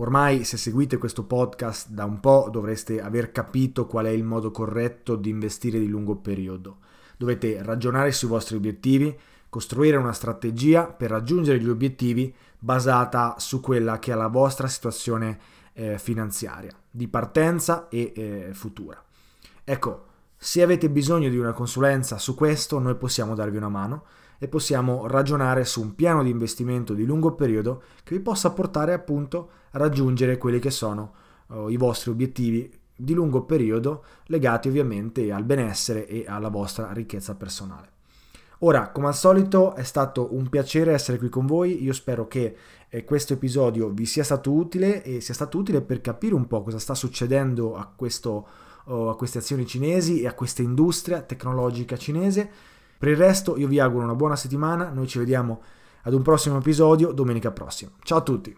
Ormai 0.00 0.44
se 0.44 0.56
seguite 0.56 0.96
questo 0.96 1.24
podcast 1.24 1.88
da 1.88 2.04
un 2.04 2.20
po' 2.20 2.48
dovreste 2.52 3.00
aver 3.00 3.32
capito 3.32 3.86
qual 3.86 4.06
è 4.06 4.10
il 4.10 4.22
modo 4.22 4.52
corretto 4.52 5.16
di 5.16 5.28
investire 5.28 5.80
di 5.80 5.88
lungo 5.88 6.14
periodo. 6.14 6.78
Dovete 7.16 7.60
ragionare 7.64 8.12
sui 8.12 8.28
vostri 8.28 8.54
obiettivi, 8.54 9.16
costruire 9.48 9.96
una 9.96 10.12
strategia 10.12 10.84
per 10.84 11.10
raggiungere 11.10 11.58
gli 11.58 11.68
obiettivi 11.68 12.32
basata 12.60 13.34
su 13.38 13.60
quella 13.60 13.98
che 13.98 14.12
è 14.12 14.14
la 14.14 14.28
vostra 14.28 14.68
situazione 14.68 15.36
eh, 15.72 15.98
finanziaria 15.98 16.70
di 16.88 17.08
partenza 17.08 17.88
e 17.88 18.12
eh, 18.14 18.48
futura. 18.52 19.02
Ecco, 19.64 20.04
se 20.36 20.62
avete 20.62 20.88
bisogno 20.90 21.28
di 21.28 21.38
una 21.38 21.52
consulenza 21.52 22.18
su 22.18 22.36
questo, 22.36 22.78
noi 22.78 22.94
possiamo 22.94 23.34
darvi 23.34 23.56
una 23.56 23.68
mano 23.68 24.04
e 24.38 24.48
possiamo 24.48 25.06
ragionare 25.06 25.64
su 25.64 25.80
un 25.80 25.94
piano 25.94 26.22
di 26.22 26.30
investimento 26.30 26.94
di 26.94 27.04
lungo 27.04 27.34
periodo 27.34 27.82
che 28.04 28.16
vi 28.16 28.22
possa 28.22 28.50
portare 28.52 28.92
appunto 28.92 29.50
a 29.72 29.78
raggiungere 29.78 30.38
quelli 30.38 30.60
che 30.60 30.70
sono 30.70 31.12
uh, 31.48 31.68
i 31.68 31.76
vostri 31.76 32.10
obiettivi 32.10 32.72
di 32.94 33.14
lungo 33.14 33.42
periodo 33.42 34.04
legati 34.26 34.68
ovviamente 34.68 35.30
al 35.32 35.44
benessere 35.44 36.06
e 36.06 36.24
alla 36.26 36.48
vostra 36.48 36.92
ricchezza 36.92 37.34
personale. 37.34 37.96
Ora, 38.62 38.90
come 38.90 39.06
al 39.06 39.14
solito, 39.14 39.76
è 39.76 39.84
stato 39.84 40.34
un 40.34 40.48
piacere 40.48 40.92
essere 40.92 41.16
qui 41.16 41.28
con 41.28 41.46
voi. 41.46 41.80
Io 41.84 41.92
spero 41.92 42.26
che 42.26 42.56
eh, 42.88 43.04
questo 43.04 43.34
episodio 43.34 43.88
vi 43.90 44.04
sia 44.04 44.24
stato 44.24 44.50
utile 44.50 45.04
e 45.04 45.20
sia 45.20 45.34
stato 45.34 45.58
utile 45.58 45.80
per 45.80 46.00
capire 46.00 46.34
un 46.34 46.48
po' 46.48 46.64
cosa 46.64 46.80
sta 46.80 46.94
succedendo 46.94 47.76
a, 47.76 47.86
questo, 47.86 48.48
uh, 48.86 48.92
a 48.92 49.16
queste 49.16 49.38
azioni 49.38 49.64
cinesi 49.64 50.22
e 50.22 50.26
a 50.26 50.34
questa 50.34 50.62
industria 50.62 51.22
tecnologica 51.22 51.96
cinese 51.96 52.50
per 52.98 53.08
il 53.08 53.16
resto 53.16 53.56
io 53.56 53.68
vi 53.68 53.78
auguro 53.78 54.04
una 54.04 54.16
buona 54.16 54.36
settimana, 54.36 54.90
noi 54.90 55.06
ci 55.06 55.18
vediamo 55.18 55.62
ad 56.02 56.12
un 56.12 56.22
prossimo 56.22 56.58
episodio 56.58 57.12
domenica 57.12 57.52
prossima. 57.52 57.92
Ciao 58.02 58.18
a 58.18 58.22
tutti! 58.22 58.56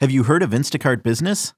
Have 0.00 0.12
you 0.12 0.22
heard 0.22 0.42
of 0.42 0.54
Instacart 0.54 1.02
Business? 1.02 1.57